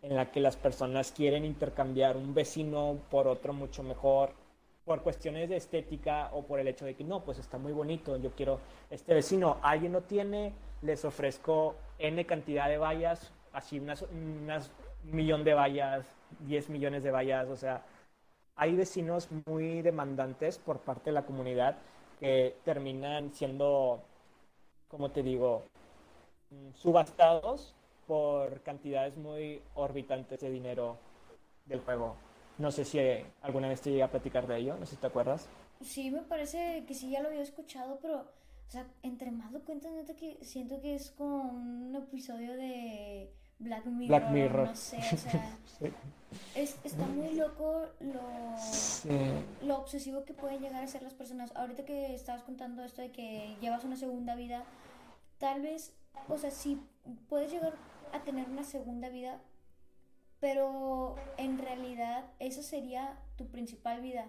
[0.02, 4.32] en la que las personas quieren intercambiar un vecino por otro mucho mejor,
[4.86, 8.18] por cuestiones de estética o por el hecho de que no, pues está muy bonito,
[8.18, 14.02] yo quiero este vecino, alguien lo tiene, les ofrezco N cantidad de vallas, así unas,
[14.04, 14.72] unas
[15.06, 16.06] millón de vallas,
[16.42, 17.84] 10 millones de vallas, o sea,
[18.56, 21.78] hay vecinos muy demandantes por parte de la comunidad
[22.20, 24.02] que terminan siendo,
[24.88, 25.64] como te digo,
[26.76, 27.74] subastados
[28.08, 30.98] por cantidades muy orbitantes de dinero
[31.66, 32.16] del juego.
[32.58, 33.00] No sé si
[33.42, 35.50] alguna vez te llegué a platicar de ello, no sé si te acuerdas.
[35.82, 39.62] Sí, me parece que sí, ya lo había escuchado, pero, o sea, entre más lo
[39.62, 39.92] cuentas,
[40.42, 44.68] siento que es como un episodio de Black Mirror.
[44.68, 45.58] No sé, o sea.
[46.56, 48.22] es, está muy loco lo,
[49.66, 51.56] lo obsesivo que pueden llegar a ser las personas.
[51.56, 54.64] Ahorita que estabas contando esto de que llevas una segunda vida,
[55.38, 55.94] tal vez,
[56.28, 56.82] o sea, sí
[57.30, 57.74] puedes llegar
[58.14, 59.40] a tener una segunda vida,
[60.40, 64.26] pero en realidad esa sería tu principal vida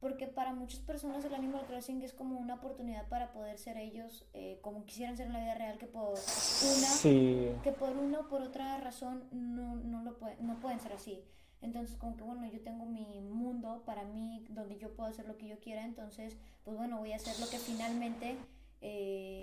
[0.00, 4.26] porque para muchas personas el Animal Crossing es como una oportunidad para poder ser ellos
[4.32, 8.28] eh, como quisieran ser en la vida real, que por una, que por una o
[8.28, 11.22] por otra razón no, no, lo no pueden ser así.
[11.60, 15.36] Entonces, como que bueno, yo tengo mi mundo para mí, donde yo puedo hacer lo
[15.36, 18.36] que yo quiera, entonces, pues bueno, voy a hacer lo que finalmente,
[18.80, 19.42] eh,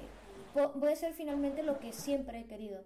[0.75, 2.85] voy a hacer finalmente lo que siempre he querido.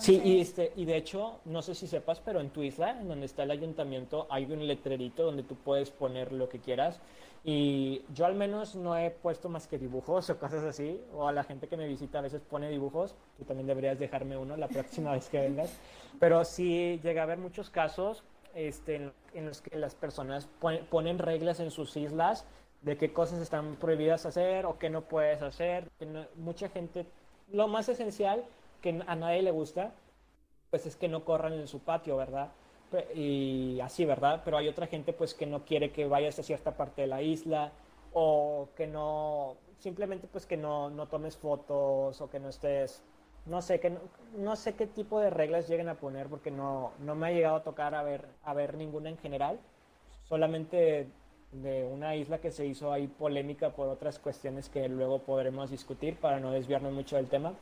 [0.00, 3.06] Sí, y, este, y de hecho, no sé si sepas, pero en tu isla, en
[3.06, 7.00] donde está el ayuntamiento, hay un letrerito donde tú puedes poner lo que quieras.
[7.44, 11.32] Y yo al menos no he puesto más que dibujos o cosas así, o a
[11.32, 14.66] la gente que me visita a veces pone dibujos, tú también deberías dejarme uno la
[14.66, 15.78] próxima vez que vengas.
[16.18, 20.48] Pero sí llega a haber muchos casos este, en, los que las personas
[20.90, 22.44] ponen reglas en sus islas
[22.82, 25.88] de qué cosas están prohibidas hacer o qué no puedes hacer.
[26.34, 27.06] mucha gente,
[27.52, 28.44] lo más esencial
[28.80, 29.92] que a nadie le gusta,
[30.70, 32.50] pues es que no corran en su patio, ¿verdad?
[33.14, 34.42] Y así, ¿verdad?
[34.44, 37.22] Pero hay otra gente pues que no quiere que vayas a cierta parte de la
[37.22, 37.72] isla
[38.12, 43.02] o que no, simplemente pues que no, no tomes fotos o que no estés,
[43.46, 43.96] no sé, que
[44.36, 47.56] no, sé qué tipo de reglas lleguen a poner porque no, no me ha llegado
[47.56, 49.60] a tocar a ver, a ver ninguna en general,
[50.24, 51.08] solamente
[51.52, 56.16] de una isla que se hizo ahí polémica por otras cuestiones que luego podremos discutir
[56.16, 57.54] para no desviarnos mucho del tema.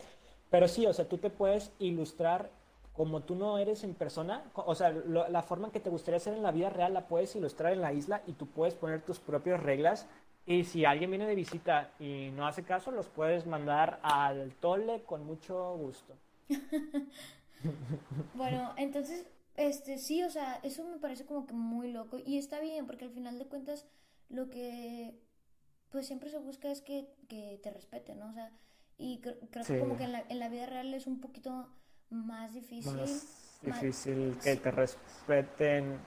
[0.50, 2.50] Pero sí, o sea, tú te puedes ilustrar
[2.98, 6.34] como tú no eres en persona, o sea, la forma en que te gustaría ser
[6.34, 9.20] en la vida real la puedes ilustrar en la isla y tú puedes poner tus
[9.20, 10.08] propias reglas.
[10.46, 15.02] Y si alguien viene de visita y no hace caso, los puedes mandar al tole
[15.04, 16.16] con mucho gusto.
[18.34, 22.58] bueno, entonces, este, sí, o sea, eso me parece como que muy loco y está
[22.58, 23.86] bien porque al final de cuentas
[24.28, 25.14] lo que
[25.90, 28.30] pues siempre se busca es que, que te respeten, ¿no?
[28.30, 28.50] O sea,
[28.98, 31.68] y creo, que como que en la, en la, vida real es un poquito
[32.10, 32.96] más difícil.
[32.96, 35.98] Más difícil que te respeten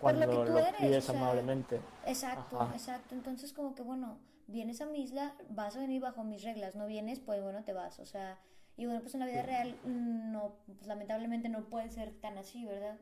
[0.00, 1.80] cuando lo, que tú pides amablemente.
[2.06, 3.14] Exacto, exacto.
[3.14, 6.86] Entonces como que bueno, vienes a mi isla, vas a venir bajo mis reglas, no
[6.86, 7.98] vienes, pues bueno, te vas.
[8.00, 8.38] O sea,
[8.76, 12.64] y bueno, pues en la vida real no, pues, lamentablemente no puede ser tan así,
[12.64, 12.98] ¿verdad?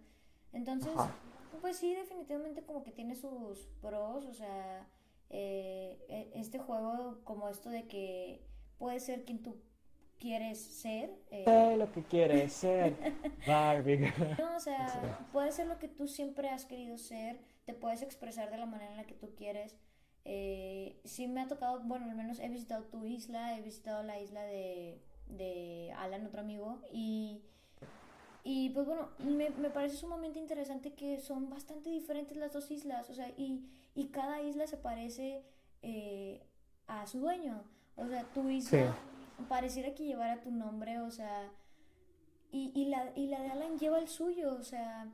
[0.53, 0.93] Entonces,
[1.61, 4.89] pues sí, definitivamente como que tiene sus pros, o sea,
[5.31, 8.47] eh, e, este juego como esto de que
[8.79, 9.57] puede ser quien tú
[10.19, 11.11] quieres ser.
[11.31, 11.77] Eh...
[11.79, 12.95] lo que quieres ser,
[13.47, 14.13] Barbie.
[14.39, 18.51] no, o sea, puede ser lo que tú siempre has querido ser, te puedes expresar
[18.51, 19.77] de la manera en la que tú quieres.
[20.25, 24.21] Eh, sí me ha tocado, bueno, al menos he visitado tu isla, he visitado la
[24.21, 27.43] isla de, de Alan, otro amigo, y,
[28.43, 33.09] y pues bueno, me, me, parece sumamente interesante que son bastante diferentes las dos islas,
[33.09, 35.45] o sea, y, y cada isla se parece
[35.83, 36.43] eh,
[36.89, 37.63] a su dueño.
[37.97, 38.95] O sea, tu isla
[39.49, 41.51] pareciera que llevara tu nombre, o sea,
[42.53, 45.07] y, y, la, y la de Alan lleva el suyo, o sea,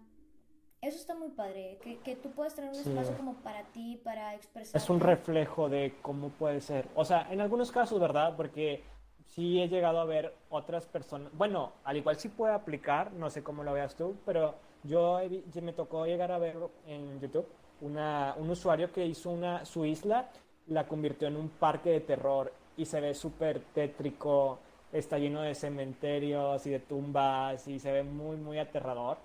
[0.80, 4.34] eso está muy padre, que, que tú puedas tener un espacio como para ti, para
[4.34, 4.80] expresar.
[4.80, 6.88] Es un reflejo de cómo puede ser.
[6.94, 8.34] O sea, en algunos casos, ¿verdad?
[8.36, 8.82] Porque
[9.26, 13.42] sí he llegado a ver otras personas, bueno, al igual sí puede aplicar, no sé
[13.42, 15.20] cómo lo veas tú, pero yo
[15.62, 17.46] me tocó llegar a ver en YouTube
[17.80, 20.28] una, un usuario que hizo una, su isla,
[20.66, 24.58] la convirtió en un parque de terror y se ve súper tétrico,
[24.92, 29.18] está lleno de cementerios y de tumbas y se ve muy, muy aterrador.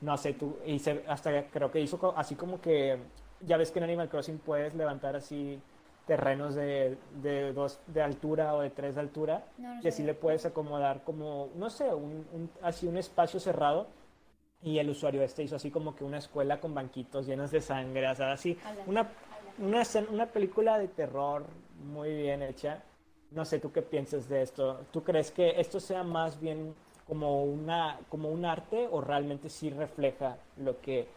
[0.00, 2.98] No sé, tú, y se, hasta creo que hizo así como que,
[3.40, 5.60] ya ves que en Animal Crossing puedes levantar así
[6.06, 9.46] terrenos de, de dos de altura o de tres de altura
[9.82, 13.86] y así le puedes acomodar como, no sé, un, así un espacio cerrado
[14.62, 18.08] y el usuario este hizo así como que una escuela con banquitos llenos de sangre,
[18.08, 19.10] o sea, así, Ala, una, ala.
[19.58, 21.46] una, una película de terror
[21.84, 22.82] muy bien hecha.
[23.30, 24.84] No sé, ¿tú qué piensas de esto?
[24.92, 26.74] ¿Tú crees que esto sea más bien
[27.06, 31.08] como una, como un arte o realmente sí refleja lo que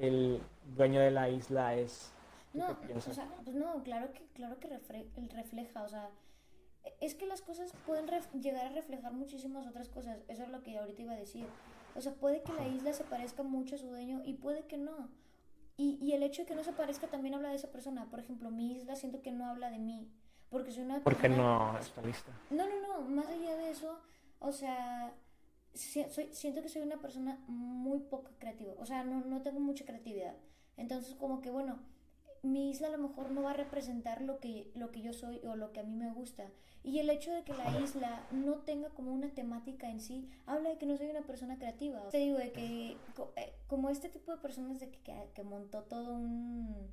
[0.00, 0.40] el
[0.76, 2.12] dueño de la isla es?
[2.52, 6.10] ¿Tú No, o sea, pues no, claro que, claro que refre- refleja, o sea,
[7.00, 8.06] es que las cosas pueden
[8.40, 11.46] llegar a reflejar muchísimas otras cosas, eso es lo que ahorita iba a decir.
[11.94, 14.78] O sea, puede que la isla se parezca mucho a su dueño y puede que
[14.78, 15.08] no.
[15.76, 18.08] Y, y el hecho de que no se parezca también habla de esa persona.
[18.10, 20.08] Por ejemplo, mi isla siento que no habla de mí,
[20.50, 21.72] porque soy una Porque persona...
[21.72, 22.30] no está lista.
[22.50, 23.98] No, no, no, más allá de eso,
[24.40, 25.12] o sea,
[25.74, 29.60] si- soy- siento que soy una persona muy poco creativa, o sea, no, no tengo
[29.60, 30.34] mucha creatividad.
[30.76, 31.78] Entonces, como que, bueno,
[32.42, 35.40] mi isla a lo mejor no va a representar lo que, lo que yo soy
[35.44, 36.46] o lo que a mí me gusta.
[36.82, 40.70] Y el hecho de que la isla no tenga como una temática en sí, habla
[40.70, 42.08] de que no soy una persona creativa.
[42.08, 42.96] Te digo, de que
[43.36, 46.90] eh, como este tipo de personas de que, que, que montó todo un...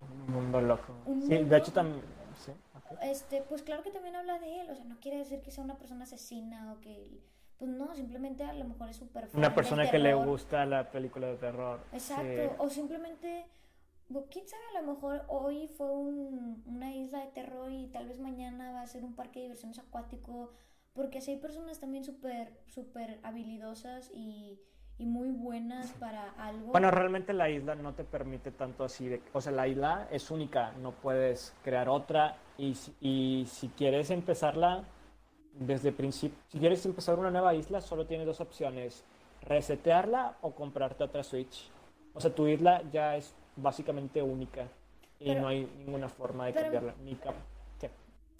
[0.00, 0.92] Un mundo loco.
[1.06, 2.02] Un Sí, mundo- de hecho también...
[2.44, 2.52] Sí.
[3.02, 5.62] Este, pues claro que también habla de él, o sea, no quiere decir que sea
[5.62, 7.20] una persona asesina o que,
[7.58, 11.28] pues no, simplemente a lo mejor es súper Una persona que le gusta la película
[11.28, 11.80] de terror.
[11.92, 12.54] Exacto, Sí.
[12.58, 13.46] o simplemente,
[14.30, 18.18] quién sabe, a lo mejor hoy fue un- una isla de terror y tal vez
[18.18, 20.50] mañana va a ser un parque de diversiones acuático,
[20.94, 24.58] porque así hay personas también súper, súper habilidosas y,
[25.00, 26.72] y muy buenas para algo.
[26.72, 30.30] Bueno, realmente la isla no te permite tanto así de, o sea, la isla es
[30.30, 34.84] única, no puedes crear otra y, si- y si quieres empezarla
[35.54, 39.04] desde principio, si quieres empezar una nueva isla, solo tienes dos opciones,
[39.42, 41.70] resetearla o comprarte otra Switch.
[42.12, 44.64] O sea, tu isla ya es básicamente única
[45.18, 46.94] y Pero- no hay ninguna forma de pero- cambiarla.
[47.02, 47.34] Ni cap-.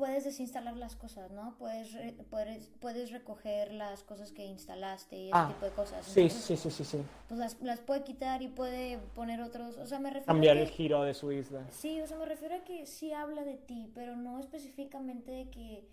[0.00, 1.56] Puedes desinstalar las cosas, ¿no?
[1.58, 6.06] Puedes, re- puedes, puedes recoger las cosas que instalaste y ese Ah, tipo de cosas.
[6.06, 7.02] Sí, Entonces, sí, sí, sí, sí.
[7.28, 10.60] pues las, las puede quitar y puede poner otros, o sea, me refiero Cambiar a
[10.62, 11.66] el giro de su isla.
[11.70, 15.50] sí, o sea, me refiero a que sí habla de ti, pero no específicamente de
[15.50, 15.86] que,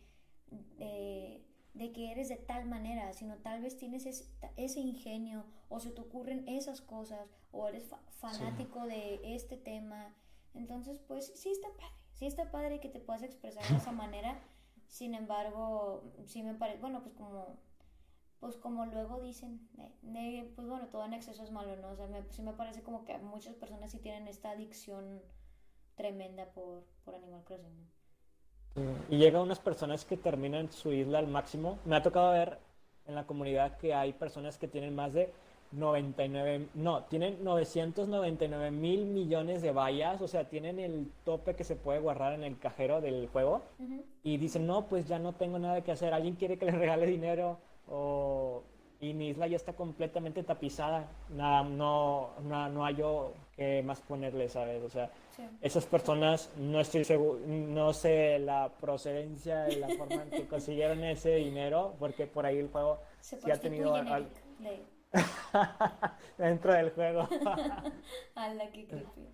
[0.79, 1.43] eh,
[1.73, 5.91] de que eres de tal manera, sino tal vez tienes ese, ese ingenio, o se
[5.91, 10.15] te ocurren esas cosas, o eres fa- fanático de este tema,
[10.55, 14.39] entonces, pues sí está padre, sí está padre que te puedas expresar de esa manera,
[14.87, 17.57] sin embargo, sí me parece, bueno, pues como
[18.39, 21.89] pues como luego dicen, de, de, pues bueno, todo en exceso es malo, ¿no?
[21.89, 25.21] O sea, me, sí me parece como que muchas personas sí tienen esta adicción
[25.95, 27.87] tremenda por, por Animal Crossing, ¿no?
[29.09, 31.79] Y llega unas personas que terminan su isla al máximo.
[31.83, 32.59] Me ha tocado ver
[33.07, 35.33] en la comunidad que hay personas que tienen más de
[35.71, 41.75] 99, no, tienen 999 mil millones de vallas, o sea, tienen el tope que se
[41.75, 43.61] puede guardar en el cajero del juego
[44.23, 47.05] y dicen, no, pues ya no tengo nada que hacer, alguien quiere que le regale
[47.05, 47.57] dinero
[47.89, 48.63] o...
[48.99, 54.01] Y mi isla ya está completamente tapizada, nada, no, no, no hay yo qué más
[54.01, 54.81] ponerle, ¿sabes?
[54.81, 55.43] O sea, Sí.
[55.61, 61.03] esas personas no estoy seguro, no sé la procedencia y la forma en que consiguieron
[61.03, 64.29] ese dinero, porque por ahí el juego Se sí ha tenido al-
[66.37, 67.27] dentro del juego.
[68.35, 69.27] a la que creepy.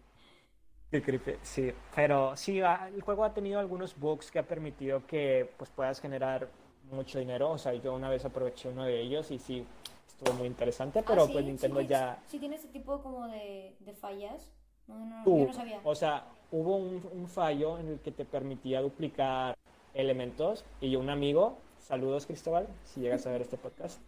[0.92, 5.50] Qué creepy, sí, pero sí, el juego ha tenido algunos bugs que ha permitido que
[5.58, 6.48] pues puedas generar
[6.92, 9.66] mucho dinero, o sea, yo una vez aproveché uno de ellos y sí,
[10.08, 11.34] estuvo muy interesante, pero Ah, ¿sí?
[11.34, 12.20] pues ¿Sí Nintendo ya...
[12.28, 14.52] Sí tiene este tipo como de, de fallas.
[14.88, 15.80] No, no, no, Tú, yo no sabía.
[15.84, 19.56] O sea, hubo un, un fallo en el que te permitía duplicar
[19.96, 24.02] elementos y un amigo, saludos Cristóbal, si llegas a ver este podcast,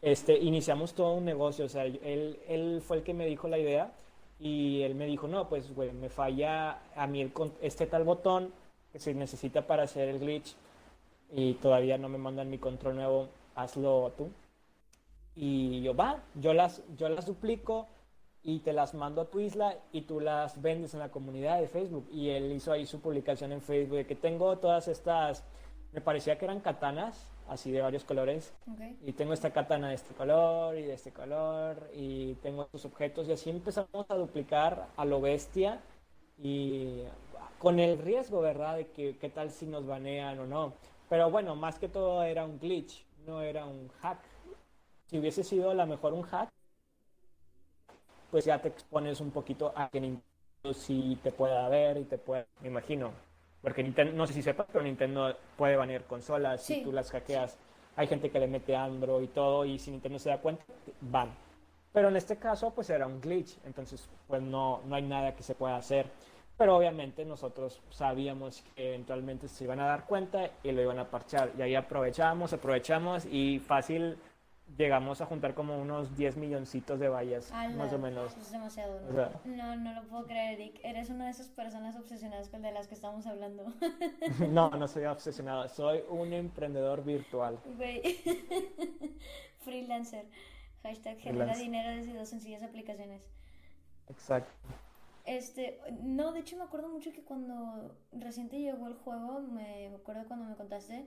[0.00, 3.92] este, iniciamos todo un negocio, o sea, él, fue el que me dijo la idea
[4.38, 8.52] y él me dijo, no, pues, güey, me falla a mí el este tal botón
[8.92, 10.54] que se necesita para hacer el glitch
[11.32, 14.30] y todavía no me mandan mi control nuevo, hazlo tú.
[15.34, 17.88] Y yo, va, yo las, yo las duplico
[18.42, 21.68] y te las mando a tu isla y tú las vendes en la comunidad de
[21.68, 22.08] Facebook.
[22.12, 25.44] Y él hizo ahí su publicación en Facebook de que tengo todas estas,
[25.96, 28.52] me parecía que eran katanas, así de varios colores.
[28.70, 28.82] Ok.
[29.06, 33.26] Y tengo esta katana de este color y de este color y tengo estos objetos
[33.28, 35.80] y así empezamos a duplicar a lo bestia
[36.38, 37.00] y
[37.58, 38.76] con el riesgo, ¿verdad?
[38.76, 40.74] De que qué tal si nos banean o no.
[41.08, 44.18] Pero bueno, más que todo era un glitch, no era un hack.
[45.06, 46.50] Si hubiese sido a lo mejor un hack,
[48.30, 52.18] pues ya te expones un poquito a que Nintendo sí te pueda ver y te
[52.18, 53.12] pueda, me imagino.
[53.66, 57.10] Porque Nintendo, no sé si sepas, pero Nintendo puede banear consolas si Sí, tú las
[57.10, 57.58] hackeas.
[57.96, 60.62] Hay gente que le mete Android y todo, y si Nintendo se da cuenta,
[61.00, 61.30] van.
[61.92, 65.42] Pero en este caso, pues era un glitch, entonces pues no, no hay nada que
[65.42, 66.06] se pueda hacer.
[66.56, 71.10] Pero obviamente nosotros sabíamos que eventualmente se iban a dar cuenta y lo iban a
[71.10, 71.50] parchar.
[71.58, 74.16] Y ahí aprovechamos, aprovechamos y fácil
[74.76, 78.36] llegamos a juntar como unos 10 milloncitos de vallas, Ala, más o menos.
[78.36, 78.96] Es demasiado.
[79.08, 79.14] O ¿no?
[79.14, 80.80] sea- no, no lo puedo creer, Eric.
[80.82, 83.64] Eres una de esas personas obsesionadas con de las que estamos hablando.
[84.50, 87.58] No, no soy obsesionado, soy un emprendedor virtual.
[87.76, 88.02] Güey.
[89.60, 90.26] Freelancer.
[90.82, 93.22] Hashtag genera dinero desde dos sencillas aplicaciones.
[94.08, 94.52] Exacto.
[95.24, 100.24] Este, no, de hecho me acuerdo mucho que cuando reciente llegó el juego, me acuerdo
[100.28, 101.04] cuando me contaste,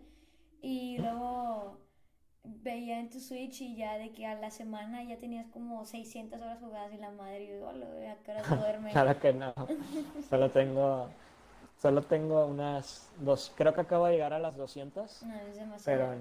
[0.62, 1.78] y luego
[2.44, 6.40] veía en tu Switch y ya de que a la semana ya tenías como 600
[6.42, 8.92] horas jugadas y la madre, y yo, "Hola, ¿a qué hora duerme?
[8.92, 9.54] Claro que no.
[10.30, 11.08] Solo tengo,
[11.82, 16.00] solo tengo unas dos, creo que acabo de llegar a las 200, No, es demasiado.
[16.10, 16.16] pero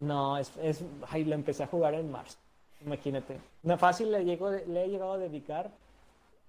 [0.00, 2.38] no, es, es, ay, lo empecé a jugar en marzo,
[2.84, 3.38] imagínate.
[3.62, 5.70] No fácil, le, llego, le he llegado a dedicar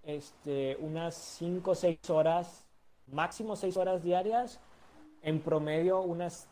[0.04, 2.66] este, unas 5 o 6 horas,
[3.12, 4.60] máximo 6 horas diarias,
[5.22, 6.48] en promedio unas,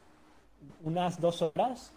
[0.84, 1.92] unas 2 horas,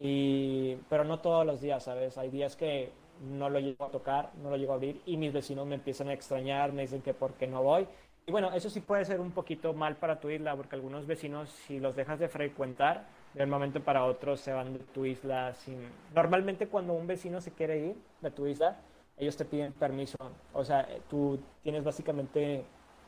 [0.00, 2.16] y, pero no todos los días, ¿sabes?
[2.16, 2.90] Hay días que
[3.20, 6.08] no lo llego a tocar, no lo llego a abrir y mis vecinos me empiezan
[6.08, 7.86] a extrañar, me dicen que por qué no voy.
[8.26, 11.50] Y bueno, eso sí puede ser un poquito mal para tu isla, porque algunos vecinos,
[11.50, 15.54] si los dejas de frecuentar, de un momento para otro se van de tu isla
[15.54, 15.78] sin...
[16.14, 18.78] Normalmente cuando un vecino se quiere ir de tu isla,
[19.18, 20.16] ellos te piden permiso.
[20.52, 22.64] O sea, tú tienes básicamente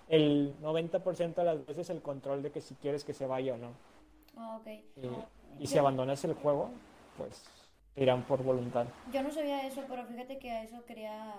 [0.09, 3.57] el 90% de las veces el control de que si quieres que se vaya o
[3.57, 3.70] no.
[4.36, 4.66] Ah, ok.
[4.66, 5.09] Y,
[5.59, 6.70] y si abandonas el juego,
[7.16, 7.44] pues
[7.96, 8.86] irán por voluntad.
[9.12, 11.34] Yo no sabía eso, pero fíjate que a eso quería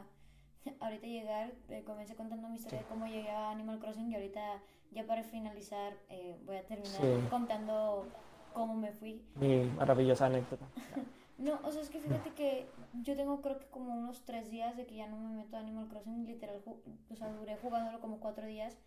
[0.79, 1.51] ahorita llegar.
[1.69, 4.61] Eh, comencé contando mi historia de cómo llegué a Animal Crossing y ahorita
[4.91, 7.27] ya para finalizar eh, voy a terminar Sí.
[7.29, 8.05] contando
[8.53, 9.21] cómo me fui.
[9.35, 10.65] Mi maravillosa anécdota.
[11.39, 12.67] No, o sea, es que fíjate que
[13.01, 15.59] yo tengo creo que como unos tres días de que ya no me meto a
[15.61, 16.61] Animal Crossing, literal,
[17.09, 18.77] o sea, duré jugándolo como cuatro días,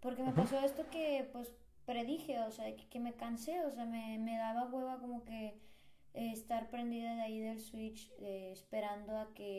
[0.00, 1.52] porque me pasó esto que pues
[1.90, 5.44] predije, o sea, que, que me cansé, o sea, me, me daba hueva como que
[6.14, 9.50] eh, estar prendida de ahí del Switch eh, esperando a que,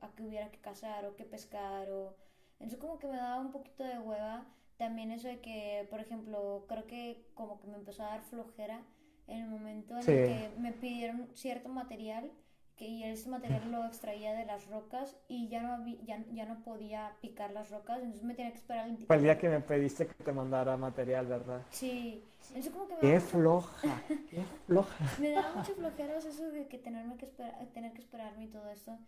[0.00, 2.16] a que hubiera que cazar o que pescar o...
[2.58, 4.46] Entonces como que me daba un poquito de hueva.
[4.78, 8.78] También eso de que, por ejemplo, creo que como que me empezó a dar flojera
[9.26, 10.10] en el momento en Sí.
[10.12, 12.30] el que me pidieron cierto material
[12.76, 16.44] que y ese material lo extraía de las rocas y ya no había- ya, ya
[16.46, 19.48] no podía picar las rocas, entonces me tenía que esperar el Fue el día que
[19.48, 21.62] me pediste que te mandara material, ¿verdad?
[21.70, 25.04] Sí, entonces como que me Qué floja, qué floja.
[25.20, 28.68] me daba mucha flojera eso de que tenerme que esperar, tener que esperarme y todo
[28.70, 28.98] esto.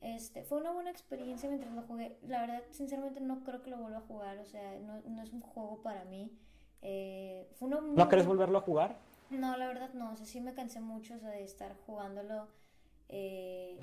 [0.00, 2.16] Este, fue una buena experiencia mientras lo jugué.
[2.26, 5.30] La verdad, sinceramente no creo que lo vuelva a jugar, o sea, no, no es
[5.32, 6.32] un juego para mí.
[6.80, 8.96] Eh, fue una muy ¿No querés volverlo a jugar?
[9.28, 12.48] No, la verdad no, o sea, sí me cansé mucho o sea, de estar jugándolo.
[13.12, 13.76] Eh,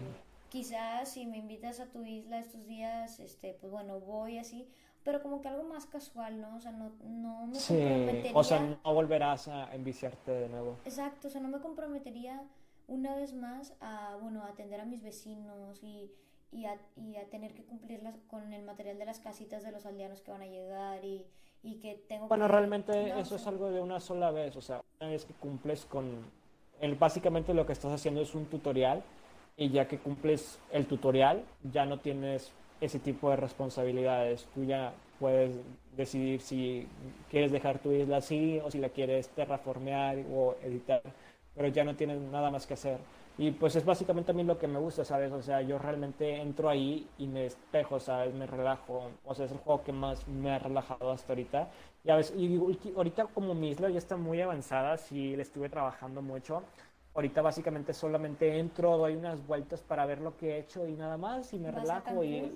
[0.49, 4.67] quizás si me invitas a tu isla estos días, este, pues bueno, voy así,
[5.03, 6.55] pero como que algo más casual, ¿no?
[6.55, 8.31] O sea, no, no me Sí, comprometería.
[8.33, 10.75] o sea, no volverás a enviciarte de nuevo.
[10.85, 12.41] Exacto, o sea, no me comprometería
[12.87, 16.09] una vez más a, bueno, a atender a mis vecinos y,
[16.53, 19.71] y, a, y a tener que cumplir las- con el material de las casitas de
[19.73, 21.25] los aldeanos que van a llegar y,
[21.63, 22.51] y que tengo Bueno, que...
[22.53, 25.33] realmente no, eso o es algo de una sola vez, o sea, una vez que
[25.33, 26.31] cumples con...
[26.79, 29.03] El, básicamente lo que estás haciendo es un tutorial
[29.57, 32.51] y ya que cumples el tutorial, ya no tienes
[32.81, 34.47] ese tipo de responsabilidades.
[34.53, 35.55] Tú ya puedes
[35.95, 36.87] decidir si
[37.29, 41.01] quieres dejar tu isla así o si la quieres terraformear o editar,
[41.55, 42.99] pero ya no tienes nada más que hacer.
[43.39, 45.31] Y pues es básicamente a mí lo que me gusta, ¿sabes?
[45.31, 48.33] O sea, yo realmente entro ahí y me despejo, ¿sabes?
[48.33, 49.11] Me relajo.
[49.25, 51.69] O sea, es el juego que más me ha relajado hasta ahorita.
[52.03, 55.69] Ya ves, y ulti- ahorita como mi isla ya está muy avanzada, sí le estuve
[55.69, 56.63] trabajando mucho.
[57.17, 61.17] Ahorita básicamente solamente entro, doy unas vueltas para ver lo que he hecho y nada
[61.17, 62.55] más y me ¿Vas a relajo y,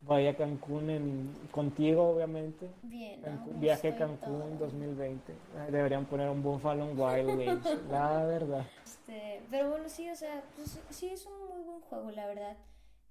[0.00, 2.68] voy a Cancún en- contigo, obviamente.
[2.82, 3.60] Bien, Cancún- ¿no?
[3.60, 4.46] viaje a Cancún toda.
[4.56, 5.32] 2020 2020.
[5.60, 8.66] Ay, Deberían poner un Buffalo Wild Wings, la verdad.
[8.84, 12.56] Este, pero bueno, sí, o sea, pues, sí es un muy buen juego, la verdad.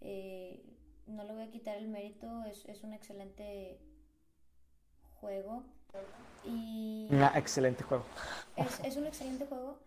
[0.02, 0.62] Eh,
[1.06, 3.80] no le voy a quitar el mérito, es, es un excelente
[5.22, 5.64] juego.
[6.44, 8.04] Y Un excelente juego.
[8.58, 9.78] es, es un excelente juego.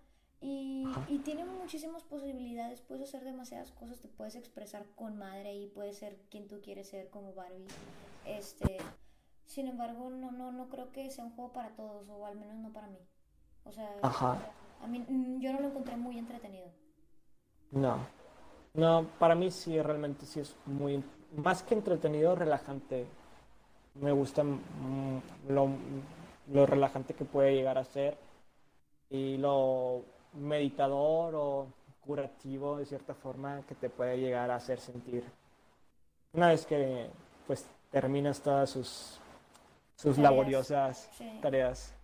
[0.42, 5.66] Y, y tiene muchísimas posibilidades, puedes hacer demasiadas cosas, te puedes expresar con madre y
[5.66, 7.66] puedes ser quien tú quieres ser como Barbie.
[8.24, 8.78] Este,
[9.44, 12.56] sin embargo, no, no, no creo que sea un juego para todos, o al menos
[12.56, 13.00] no para mí.
[13.64, 14.38] O sea, Ajá.
[14.82, 16.68] a mí mm, yo no lo encontré muy entretenido.
[17.70, 17.98] No.
[18.72, 21.02] No, para mí sí, realmente sí es muy,
[21.36, 23.06] más que entretenido, relajante.
[23.94, 25.68] Me gusta mm, lo,
[26.52, 28.16] lo relajante que puede llegar a ser
[29.10, 30.04] y lo
[30.34, 31.66] meditador o
[32.00, 35.24] curativo de cierta forma que te puede llegar a hacer sentir.
[36.32, 37.10] Una vez que
[37.46, 39.20] pues terminas todas sus,
[39.96, 40.18] sus Tareas.
[40.30, 41.38] laboriosas Sí.
[41.42, 41.94] tareas.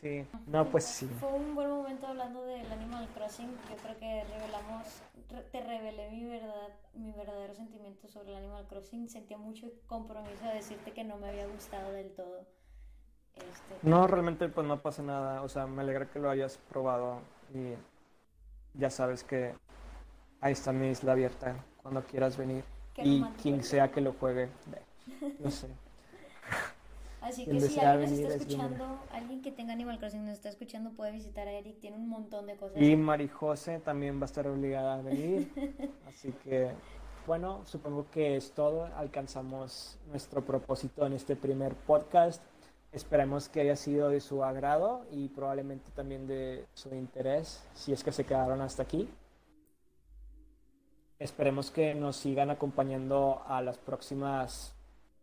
[0.00, 1.06] Sí, no, pues sí.
[1.18, 3.48] Fue un buen momento hablando del Animal Crossing.
[3.68, 4.86] Yo creo que revelamos,
[5.28, 9.08] re- te revelé mi verdad, mi verdadero sentimiento sobre el Animal Crossing.
[9.08, 12.46] Sentía mucho compromiso de decirte que no me había gustado del todo.
[13.34, 15.42] Este, No, realmente pues no pasa nada.
[15.42, 17.18] O sea, me alegra que lo hayas probado
[17.54, 17.74] y
[18.78, 19.54] ya sabes que
[20.40, 22.64] ahí está mi isla abierta cuando quieras venir.
[22.94, 24.48] Qué Y quien sea que lo juegue,
[25.38, 25.68] no sé.
[27.20, 30.48] Así que si alguien nos está es escuchando, alguien que tenga Animal Crossing nos está
[30.48, 31.78] escuchando, puede visitar a Eric.
[31.80, 32.80] Tiene un montón de cosas.
[32.80, 35.52] Y Marijose también va a estar obligada a venir.
[36.08, 36.70] Así que,
[37.26, 38.86] bueno, supongo que es todo.
[38.96, 42.42] Alcanzamos nuestro propósito en este primer podcast.
[42.92, 48.02] Esperemos que haya sido de su agrado y probablemente también de su interés, si es
[48.02, 49.08] que se quedaron hasta aquí.
[51.18, 54.72] Esperemos que nos sigan acompañando a las próximas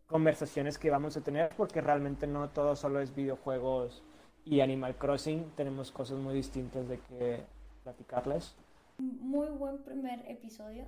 [0.06, 4.02] conversaciones que vamos a tener, porque realmente no todo solo es videojuegos
[4.44, 7.40] y Animal Crossing, tenemos cosas muy distintas de que
[7.82, 8.54] platicarles.
[8.98, 10.84] Muy buen primer episodio.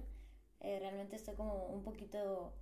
[0.60, 2.52] Eh, realmente estoy como un poquito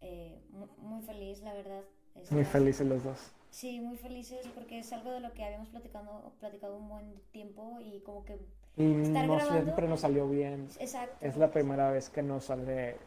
[0.00, 1.82] eh, mu- muy feliz, la verdad.
[2.30, 3.18] Muy Está- felices los dos.
[3.56, 7.78] Sí, muy felices porque es algo de lo que habíamos platicado, platicado un buen tiempo
[7.80, 8.34] y como que...
[8.76, 9.62] Y Estar no grabando.
[9.62, 10.68] siempre nos salió bien.
[10.78, 11.16] Exacto.
[11.26, 12.98] Es la primera vez que nos sale en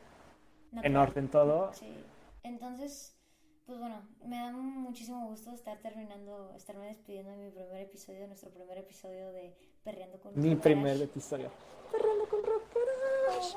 [0.72, 0.98] natural.
[0.98, 1.72] orden todo.
[1.76, 1.94] Sí.
[2.42, 3.16] Entonces,
[3.68, 8.50] pues bueno, me da muchísimo gusto estar terminando, estarme despidiendo de mi primer episodio, nuestro
[8.50, 11.52] primer episodio de Perreando con Mi primer episodio.
[11.92, 13.56] Perreando con Garage.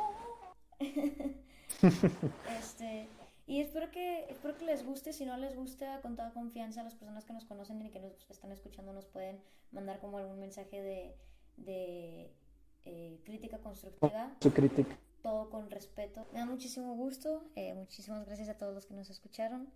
[2.58, 3.08] Este,
[3.46, 5.12] y espero que, espero que les guste.
[5.12, 8.30] Si no les gusta, con toda confianza, las personas que nos conocen y que nos
[8.30, 9.40] están escuchando nos pueden
[9.70, 11.16] mandar como algún mensaje de,
[11.56, 12.30] de
[12.84, 14.30] eh, crítica constructiva.
[14.40, 14.96] Su crítica.
[15.22, 16.26] Todo con respeto.
[16.32, 17.44] Me da muchísimo gusto.
[17.54, 19.68] eh, muchísimas gracias a todos los que nos escucharon.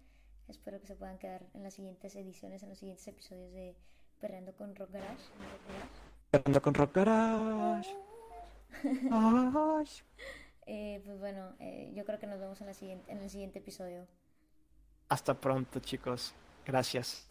[0.48, 3.76] Espero que se puedan quedar en las siguientes ediciones, en los siguientes episodios de
[4.20, 5.24] Perreando con Rock Garage.
[6.30, 7.90] Perreando con Rock Garage.
[9.10, 10.02] Garage.
[10.66, 13.60] Eh, pues bueno, eh, yo creo que nos vemos en, la siguiente, en el siguiente
[13.60, 14.06] episodio.
[15.08, 16.34] Hasta pronto, chicos.
[16.64, 17.28] Gracias.